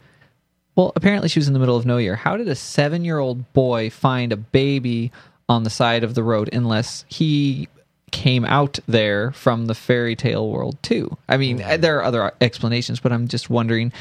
[0.76, 2.16] Well, apparently she was in the middle of nowhere.
[2.16, 5.12] How did a seven year old boy find a baby
[5.50, 7.68] on the side of the road unless he
[8.12, 11.18] came out there from the fairy tale world too?
[11.28, 13.92] I mean, there are other explanations, but I'm just wondering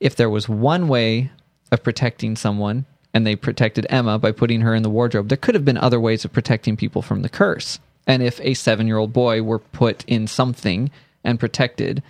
[0.00, 1.30] if there was one way
[1.72, 2.84] of protecting someone
[3.14, 5.98] and they protected Emma by putting her in the wardrobe, there could have been other
[5.98, 7.78] ways of protecting people from the curse.
[8.08, 10.90] And if a seven year old boy were put in something
[11.22, 12.02] and protected,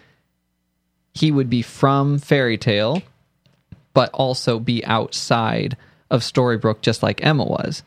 [1.12, 3.02] he would be from fairy tale
[3.92, 5.76] but also be outside
[6.08, 7.82] of Storybrooke just like Emma was.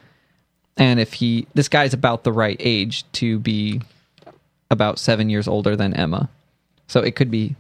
[0.76, 3.82] And if he this guy's about the right age to be
[4.70, 6.30] about 7 years older than Emma.
[6.88, 7.56] So it could be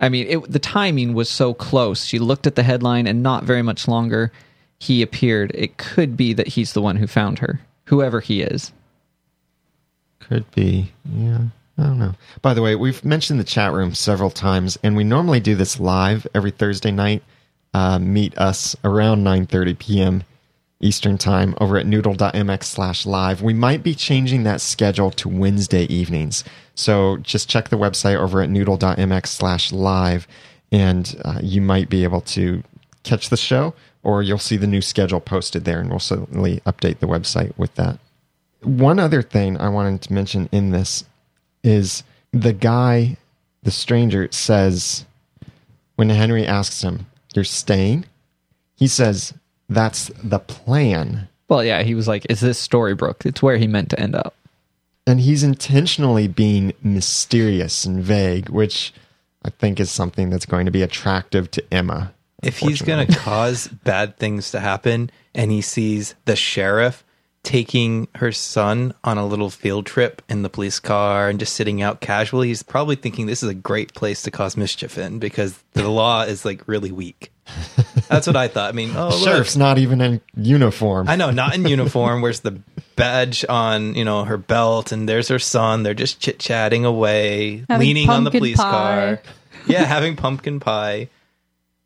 [0.00, 2.04] I mean, it, the timing was so close.
[2.04, 4.32] She looked at the headline and not very much longer
[4.78, 5.52] he appeared.
[5.54, 8.72] It could be that he's the one who found her, whoever he is.
[10.32, 10.90] Could be.
[11.14, 11.40] Yeah.
[11.76, 12.14] I don't know.
[12.40, 15.78] By the way, we've mentioned the chat room several times, and we normally do this
[15.78, 17.22] live every Thursday night.
[17.74, 20.24] Uh, meet us around 9.30 p.m.
[20.80, 23.42] Eastern Time over at noodle.mx slash live.
[23.42, 26.44] We might be changing that schedule to Wednesday evenings.
[26.74, 30.26] So just check the website over at noodle.mx slash live,
[30.70, 32.62] and uh, you might be able to
[33.02, 37.00] catch the show, or you'll see the new schedule posted there, and we'll certainly update
[37.00, 37.98] the website with that.
[38.62, 41.04] One other thing I wanted to mention in this
[41.62, 43.16] is the guy,
[43.62, 45.04] the stranger, says
[45.96, 48.06] when Henry asks him, You're staying?
[48.76, 49.34] He says,
[49.68, 51.28] That's the plan.
[51.48, 54.34] Well, yeah, he was like, "Is this Storybrooke?" It's where he meant to end up.
[55.06, 58.94] And he's intentionally being mysterious and vague, which
[59.44, 62.14] I think is something that's going to be attractive to Emma.
[62.42, 67.04] If he's going to cause bad things to happen and he sees the sheriff
[67.42, 71.82] taking her son on a little field trip in the police car and just sitting
[71.82, 75.58] out casually, he's probably thinking this is a great place to cause mischief in because
[75.72, 77.32] the law is like really weak.
[78.08, 78.68] That's what I thought.
[78.68, 79.24] I mean, oh, The look.
[79.24, 81.08] sheriff's not even in uniform.
[81.08, 82.20] I know, not in uniform.
[82.22, 82.60] Where's the
[82.94, 84.92] badge on, you know, her belt?
[84.92, 85.82] And there's her son.
[85.82, 88.70] They're just chit chatting away, Having leaning on the police pie.
[88.70, 89.22] car.
[89.66, 91.08] Yeah, having pumpkin pie.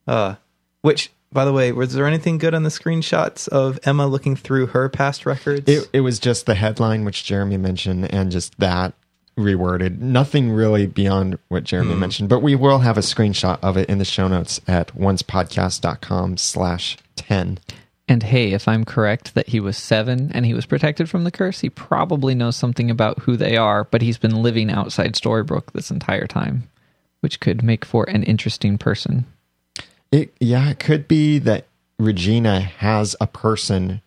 [0.07, 0.35] Uh,
[0.83, 4.67] which, by the way, was there anything good on the screenshots of Emma looking through
[4.69, 5.69] her past records?
[5.69, 8.95] It, it was just the headline, which Jeremy mentioned, and just that
[9.37, 9.99] reworded.
[9.99, 12.01] Nothing really beyond what Jeremy Hmm.
[12.01, 16.37] mentioned, but we will have a screenshot of it in the show notes at oncepodcast.com
[16.39, 17.59] slash 10.
[18.09, 21.31] And hey, if I'm correct that he was seven and he was protected from the
[21.33, 25.73] curse, he probably knows something about who they are, but he's been living outside Storybrooke
[25.73, 26.69] this entire time,
[27.21, 29.27] which could make for an interesting person.
[30.13, 31.67] It, yeah, it could be that
[31.99, 34.01] Regina has a person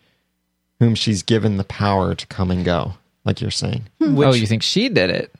[0.78, 2.94] whom she's given the power to come and go,
[3.24, 3.88] like you're saying.
[3.98, 4.04] Hmm.
[4.04, 5.34] Oh, Which, oh, you think she did it?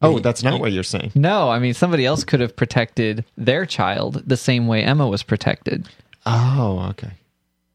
[0.00, 1.12] Oh, that's not what you're saying.
[1.14, 5.22] No, I mean, somebody else could have protected their child the same way Emma was
[5.22, 5.88] protected.
[6.26, 7.12] Oh, okay.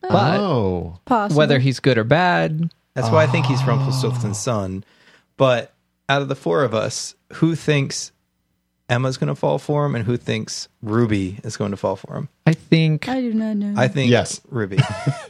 [0.01, 1.38] But oh, Possible.
[1.38, 3.67] whether he's good or bad, that's why I think he's ah.
[3.67, 4.83] Rumpelstiltskin's son.
[5.38, 5.73] But
[6.09, 8.11] out of the four of us, who thinks
[8.89, 12.15] Emma's going to fall for him and who thinks Ruby is going to fall for
[12.15, 12.29] him?
[12.45, 13.73] I think I do not know.
[13.75, 14.39] I think Yes.
[14.49, 14.77] Ruby.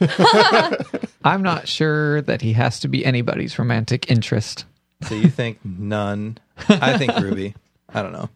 [1.24, 4.64] I'm not sure that he has to be anybody's romantic interest.
[5.02, 6.38] So you think none?
[6.68, 7.54] I think Ruby.
[7.92, 8.28] I don't know.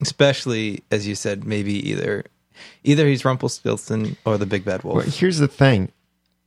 [0.00, 2.24] Especially as you said, maybe either
[2.84, 4.96] either he's Rumpelstiltskin or the big bad wolf.
[4.96, 5.90] Well, here's the thing.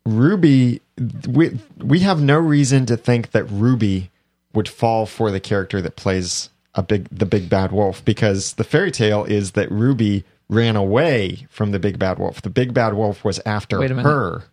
[0.06, 0.82] Ruby,
[1.28, 4.10] we, we have no reason to think that Ruby
[4.54, 6.50] would fall for the character that plays
[6.80, 11.46] a big the big bad wolf because the fairy tale is that Ruby ran away
[11.50, 12.42] from the big bad wolf.
[12.42, 14.10] The big bad wolf was after Wait a minute.
[14.10, 14.44] her.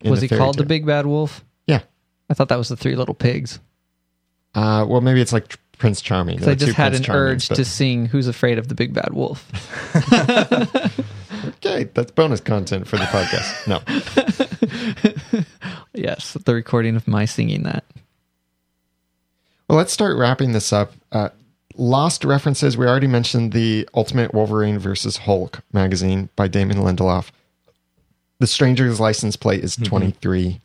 [0.00, 0.68] in was the he fairy called the tale.
[0.68, 1.44] Big Bad Wolf?
[1.66, 1.80] Yeah.
[2.28, 3.60] I thought that was the Three Little Pigs.
[4.54, 6.38] Uh, well, maybe it's like Prince Charming.
[6.38, 8.26] 'Cause There I are two just had Prince an Charmings, urge but- to sing "Who's
[8.26, 9.46] Afraid of the Big Bad Wolf."
[11.64, 13.66] Okay, that's bonus content for the podcast.
[13.68, 13.80] No.
[15.94, 17.84] yes, the recording of my singing that.
[19.68, 20.92] Well, let's start wrapping this up.
[21.10, 21.30] Uh,
[21.76, 22.76] lost references.
[22.76, 27.30] We already mentioned the Ultimate Wolverine versus Hulk magazine by Damon Lindelof.
[28.38, 30.60] The Stranger's license plate is 23.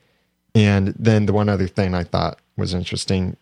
[0.54, 3.38] And then the one other thing I thought was interesting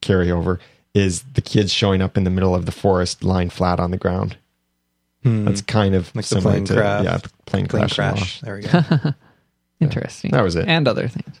[0.00, 0.58] carryover
[0.94, 3.96] is the kids showing up in the middle of the forest lying flat on the
[3.98, 4.36] ground.
[5.24, 6.18] That's kind of Hmm.
[6.18, 7.04] Like the similar plane to crash.
[7.04, 7.98] yeah, the plane, Plane crash.
[7.98, 8.40] and crash.
[8.42, 9.14] There we go.
[9.80, 10.30] Interesting.
[10.32, 10.68] That was it.
[10.68, 11.40] And other things.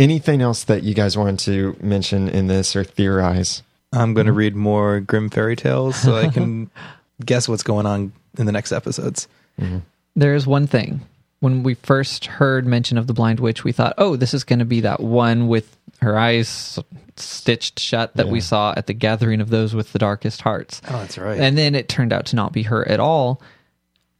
[0.00, 3.62] Anything else that you guys wanted to mention in this or theorize?
[3.92, 4.38] I'm going to mm-hmm.
[4.38, 6.70] read more Grimm fairy tales so I can
[7.24, 9.28] guess what's going on in the next episodes.
[9.60, 9.80] Mm-hmm.
[10.16, 11.02] There is one thing.
[11.40, 14.60] When we first heard mention of the blind witch, we thought, "Oh, this is going
[14.60, 16.78] to be that one with her eyes
[17.16, 20.92] stitched shut that we saw at the gathering of those with the darkest hearts." Oh,
[20.92, 21.38] that's right.
[21.38, 23.42] And then it turned out to not be her at all.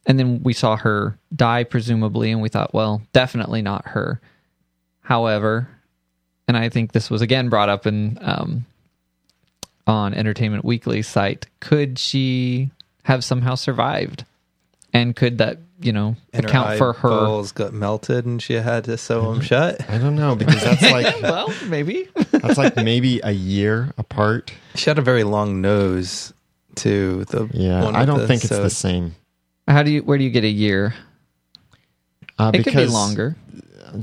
[0.05, 4.19] And then we saw her die, presumably, and we thought, well, definitely not her.
[5.01, 5.67] However,
[6.47, 8.65] and I think this was again brought up in um,
[9.87, 11.47] on Entertainment Weekly site.
[11.59, 12.69] Could she
[13.03, 14.25] have somehow survived?
[14.93, 17.07] And could that, you know, and account for her?
[17.09, 19.89] eyeballs got melted and she had to sew them shut.
[19.89, 22.09] I don't know because that's like Well, maybe.
[22.31, 24.51] that's like maybe a year apart.
[24.75, 26.33] She had a very long nose
[26.75, 29.15] to The Yeah, one I don't the think it's the same.
[29.67, 30.03] How do you?
[30.03, 30.93] Where do you get a year?
[32.37, 33.35] Uh, It could be longer.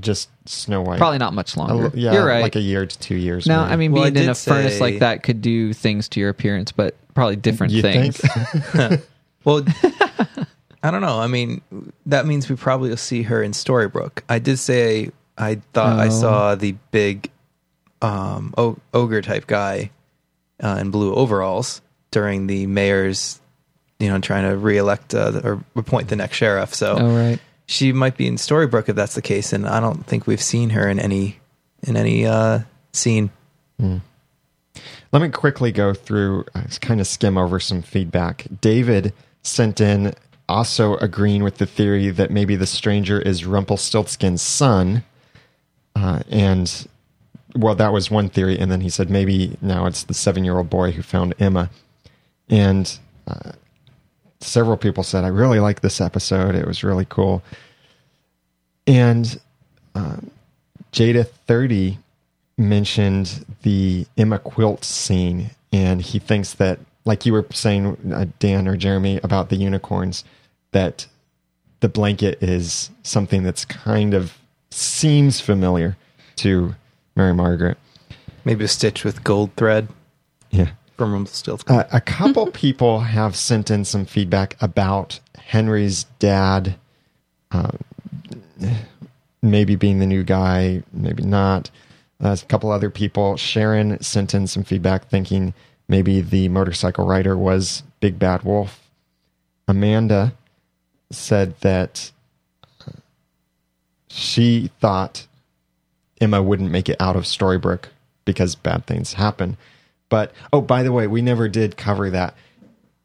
[0.00, 0.98] Just Snow White.
[0.98, 1.84] Probably not much longer.
[1.86, 2.42] l- yeah, You're right.
[2.42, 3.46] like a year to two years.
[3.46, 3.72] No, maybe.
[3.72, 6.08] I mean Well, I being in did a furnace say- like that could do things
[6.10, 8.16] to your appearance, but probably different You things.
[8.18, 9.00] think?
[9.44, 9.64] Well,
[10.82, 11.18] I don't know.
[11.20, 11.62] I mean,
[12.06, 14.22] that means we probably will see her in Storybrooke.
[14.28, 16.10] I did say I thought I Oh.
[16.10, 17.30] saw the big
[18.02, 19.90] um, o- ogre type guy
[20.62, 21.80] uh, in blue overalls
[22.10, 23.40] during the mayor's,
[23.98, 26.74] you know, trying to reelect uh, or appoint the next sheriff.
[26.74, 27.38] So Oh right.
[27.68, 30.70] She might be in Storybrooke if that's the case, and I don't think we've seen
[30.70, 31.38] her in any
[31.82, 32.60] in any uh,
[32.92, 33.30] scene.
[35.12, 38.46] Let me quickly go through, uh, kind of skim over some feedback.
[38.60, 39.12] David
[39.42, 40.14] sent in
[40.48, 45.04] also agreeing with the theory that maybe the stranger is Rumpelstiltskin's son.
[45.94, 46.88] Uh, and,
[47.54, 48.58] well, that was one theory.
[48.58, 51.70] And then he said maybe now it's the seven year old boy who found Emma.
[52.48, 53.52] And uh,
[54.40, 56.54] several people said, I really like this episode.
[56.54, 57.42] It was really cool.
[58.86, 59.38] And
[59.94, 60.16] uh,
[60.92, 61.98] Jada30
[62.56, 68.66] mentioned the Emma Quilt scene, and he thinks that, like you were saying, uh, Dan
[68.66, 70.24] or Jeremy, about the unicorns,
[70.72, 71.06] that
[71.80, 74.38] the blanket is something that's kind of
[74.70, 75.96] seems familiar
[76.36, 76.74] to
[77.14, 77.78] Mary Margaret.
[78.44, 79.88] Maybe a stitch with gold thread
[80.50, 80.70] Yeah.
[81.06, 81.76] Rumpelstiltskin.
[81.76, 86.76] Uh, a couple people have sent in some feedback about Henry's dad,
[87.50, 87.78] um,
[89.42, 91.70] maybe being the new guy, maybe not.
[92.22, 93.36] Uh, a couple other people.
[93.36, 95.54] Sharon sent in some feedback thinking
[95.88, 98.88] maybe the motorcycle rider was Big Bad Wolf.
[99.68, 100.32] Amanda
[101.10, 102.10] said that
[102.86, 102.92] uh,
[104.08, 105.26] she thought
[106.20, 107.86] Emma wouldn't make it out of Storybrooke
[108.24, 109.56] because bad things happen.
[110.08, 112.34] But oh, by the way, we never did cover that.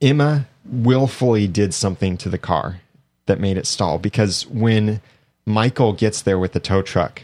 [0.02, 2.82] Emma willfully did something to the car
[3.26, 5.02] that made it stall because when
[5.46, 7.22] Michael gets there with the tow truck,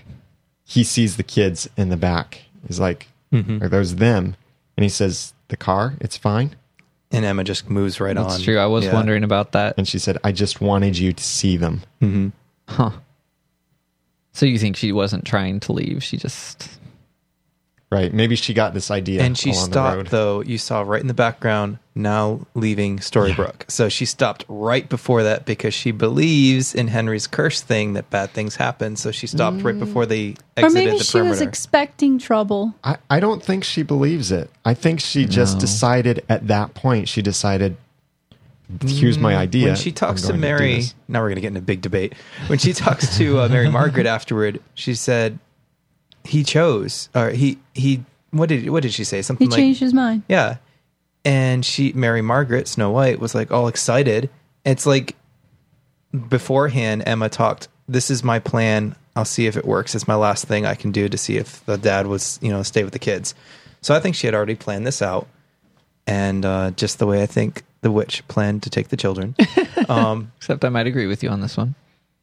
[0.65, 2.41] he sees the kids in the back.
[2.67, 3.63] He's like, Mm-hmm.
[3.63, 4.35] "Are those them?"
[4.75, 6.55] And he says, "The car, it's fine."
[7.11, 8.27] and Emma just moves right on.
[8.27, 8.57] That's true.
[8.59, 8.93] I was Yeah.
[8.93, 9.75] wondering about that.
[9.77, 12.27] And she said, "I just wanted you to see them." Mm-hmm.
[12.67, 12.91] Huh.
[14.33, 16.03] So you think she wasn't trying to leave?
[16.03, 16.78] She just
[17.91, 18.13] Right?
[18.13, 19.91] Maybe she got this idea and she along the road.
[19.93, 24.87] stopped though you saw right in the background now leaving storybrooke so she stopped right
[24.87, 29.25] before that because she believes in henry's curse thing that bad things happen so she
[29.25, 32.75] stopped right before they Or maybe the she was expecting trouble.
[32.83, 34.51] I, I don't think she believes it.
[34.63, 35.61] I think she just No.
[35.61, 37.75] decided at that point, she decided,
[38.85, 39.63] here's my idea.
[39.65, 41.81] Mm, when she talks to mary this." now we're going to get in a big
[41.81, 42.13] debate
[42.47, 45.39] when she talks to uh, mary margaret afterward she said
[46.29, 49.79] he chose or he he what did what did she say He something like changed
[49.79, 50.23] his mind.
[50.29, 50.57] Yeah.
[51.25, 54.29] And she, Mary Margaret, Snow White, was like all excited.
[54.63, 55.15] It's like
[56.29, 58.95] beforehand, Emma talked, This is my plan.
[59.15, 59.95] I'll see if it works.
[59.95, 62.63] It's my last thing I can do to see if the dad was, you know,
[62.63, 63.35] stay with the kids.
[63.81, 65.27] So I think she had already planned this out.
[66.07, 69.35] And uh, just the way I think the witch planned to take the children.
[69.87, 71.73] Um, except I might agree with you on this one.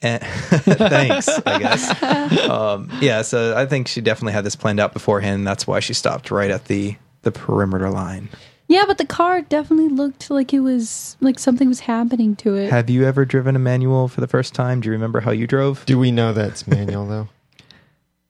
[0.03, 2.49] And thanks, I guess.
[2.49, 5.47] Um, yeah, so I think she definitely had this planned out beforehand.
[5.47, 8.29] That's why she stopped right at the, the perimeter line.
[8.69, 12.71] Yeah, but the car definitely looked like it was like something was happening to it.
[12.71, 14.81] Have you ever driven a manual for the first time?
[14.81, 15.87] Do you remember how you drove?
[15.87, 17.29] Do we know that's manual though?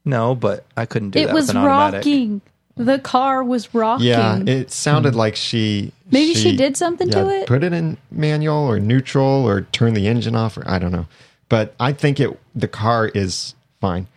[0.09, 1.99] No, but I couldn't do it that was with an automatic.
[1.99, 2.41] rocking.
[2.77, 4.07] The car was rocking.
[4.07, 7.49] Yeah, it sounded like she Maybe she did something to it?
[7.49, 11.07] Put it in manual or neutral or turn the engine off or I don't know.
[11.49, 14.09] But I think it the car is fine.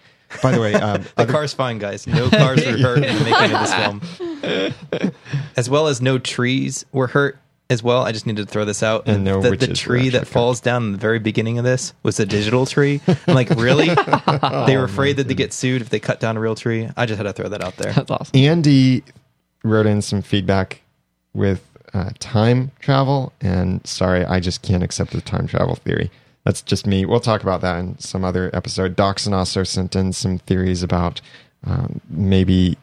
[0.44, 2.06] By the way, um, The other- car's fine, guys.
[2.08, 3.74] No cars were hurt in the making of this
[5.02, 5.14] film,
[5.58, 7.40] as well as no trees were hurt
[7.70, 8.04] as well.
[8.04, 9.08] I just needed to throw this out.
[9.08, 11.58] And know the, which the is tree actually that falls down in the very beginning
[11.58, 13.02] of this was a digital tree.
[13.28, 13.88] I'm like, really?
[14.66, 16.90] they were afraid that they get sued if they cut down a real tree.
[16.98, 17.94] I just had to throw that out there.
[17.94, 18.32] That's awesome.
[18.40, 19.04] Andy
[19.64, 20.82] wrote in some feedback
[21.34, 26.12] with uh, time travel, and sorry, I just can't accept the time travel theory.
[26.46, 27.06] That's just me.
[27.06, 28.96] We'll talk about that in some other episode.
[28.96, 31.22] Doxson also sent in some theories about
[31.66, 32.78] um, maybe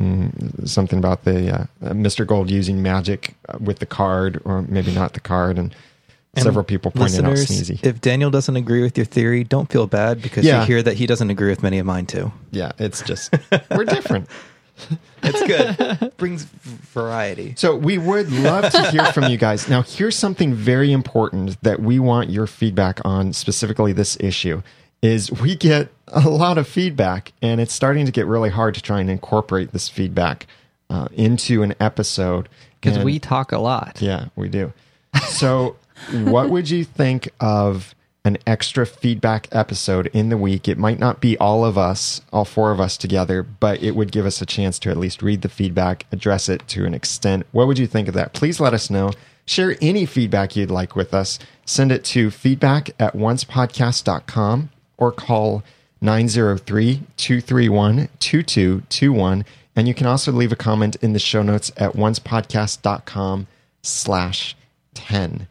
[0.00, 2.26] mm, something about the uh, uh, Mr.
[2.26, 5.74] Gold using magic uh, with the card, or maybe not the card, and,
[6.34, 7.78] And several people pointed out Sneezy.
[7.84, 10.60] If Daniel doesn't agree with your theory, don't feel bad because Yeah.
[10.60, 12.32] you hear that he doesn't agree with many of mine too.
[12.50, 13.34] yeah, it's just
[13.70, 14.28] we're different.
[15.22, 16.16] It's good.
[16.16, 17.54] Brings variety.
[17.56, 19.68] So we would love to hear from you guys.
[19.68, 24.62] Now, here's something very important that we want your feedback on, specifically this issue.
[25.02, 28.82] Is we get a lot of feedback, and it's starting to get really hard to
[28.82, 30.46] try and incorporate this feedback
[30.90, 32.48] uh, into an episode.
[32.80, 34.00] Because we talk a lot.
[34.00, 34.72] yeah, we do.
[35.28, 35.76] So,
[36.12, 37.94] what would you think of
[38.28, 40.68] an extra feedback episode in the week?
[40.68, 44.12] It might not be all of us, all four of us together, but it would
[44.12, 47.46] give us a chance to at least read the feedback, address it to an extent.
[47.50, 48.34] What would you think of that?
[48.34, 49.10] Please let us know.
[49.46, 51.38] Share any feedback you'd like with us.
[51.64, 55.64] Send it to feedback at oncepodcast.com or call
[56.00, 59.44] 903 231 2221.
[59.74, 63.46] And you can also leave a comment in the show notes at oncepodcast.com
[63.82, 64.54] slash
[64.94, 65.48] 10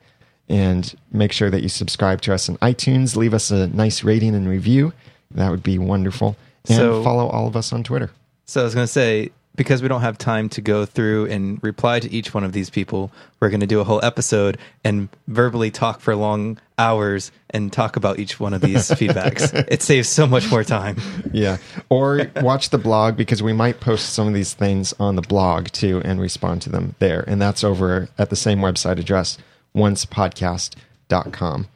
[0.50, 3.16] and make sure that you subscribe to us on iTunes.
[3.16, 4.94] Leave us a nice rating and review.
[5.32, 6.36] That would be wonderful.
[6.70, 8.12] And So- follow all of us on Twitter.
[8.46, 11.62] So I was going to say, because we don't have time to go through and
[11.64, 15.10] reply to each one of these people, we're going to do a whole episode and
[15.28, 19.52] verbally talk for long hours and talk about each one of these feedbacks.
[19.68, 20.98] It saves so much more time.
[21.34, 21.58] Yeah.
[21.90, 25.70] Or watch the blog because we might post some of these things on the blog
[25.70, 27.24] too and respond to them there.
[27.28, 29.40] And that's over at the same website address,
[29.78, 31.68] oncepodcast.com.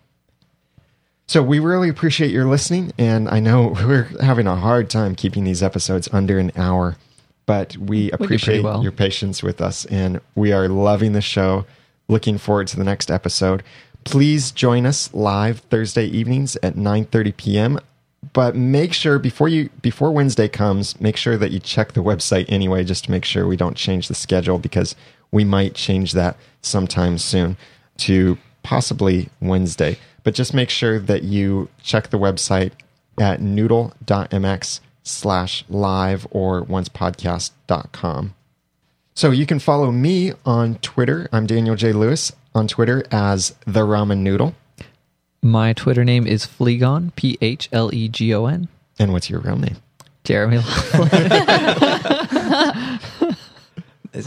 [1.32, 2.92] So we really appreciate your listening.
[2.98, 6.98] And I know we're having a hard time keeping these episodes under an hour,
[7.46, 8.84] but we appreciate well.
[8.84, 9.86] your patience with us.
[9.86, 11.66] And we are loving the show.
[12.10, 13.64] Looking forward to the next episode.
[14.04, 17.80] Please join us live Thursday evenings at 9:30 p.m.
[18.34, 22.46] But make sure before you before Wednesday comes, make sure that you check the website
[22.50, 24.98] anyway, just to make sure we don't change the schedule because
[25.32, 27.56] we might change that sometime soon
[28.02, 29.98] to possibly Wednesday.
[30.24, 32.72] But just make sure that you check the website
[33.20, 38.34] at noodle.mx slash live or oncepodcast.com.
[39.14, 41.28] So you can follow me on Twitter.
[41.34, 41.92] I'm Daniel J.
[41.92, 44.56] Lewis on Twitter as the Ramen Noodle.
[45.42, 48.68] My Twitter name is Phlegon, P H L E G O N.
[49.00, 49.78] And what's your real name?
[50.24, 50.66] Jeremy Is-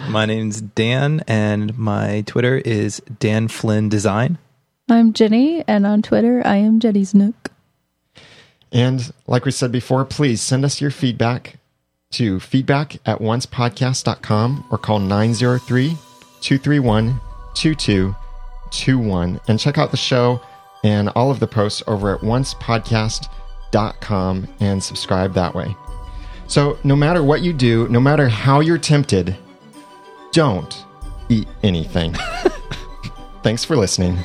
[0.08, 4.38] My name's Dan, and my Twitter is Dan Flynn Design.
[4.88, 7.50] I'm Jenny, and on Twitter, I am Jenny's Nook.
[8.72, 11.58] And like we said before, please send us your feedback
[12.12, 15.98] to feedback at oncepodcast.com or call 903
[16.40, 17.20] 231
[17.54, 20.40] 2221 and check out the show
[20.82, 25.76] and all of the posts over at oncepodcast.com and subscribe that way.
[26.46, 29.36] So, no matter what you do, no matter how you're tempted,
[30.34, 30.84] don't
[31.28, 32.12] eat anything.
[33.44, 34.18] Thanks for listening.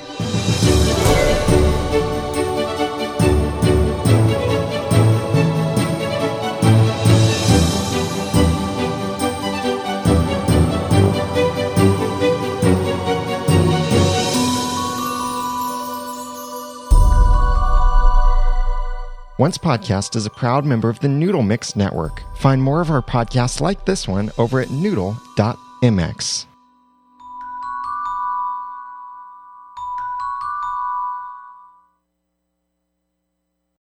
[19.38, 22.24] Once Podcast is a proud member of the Noodle Mix Network.
[22.36, 24.70] Find more of our podcasts like this one over at
[25.82, 26.49] noodle.mx.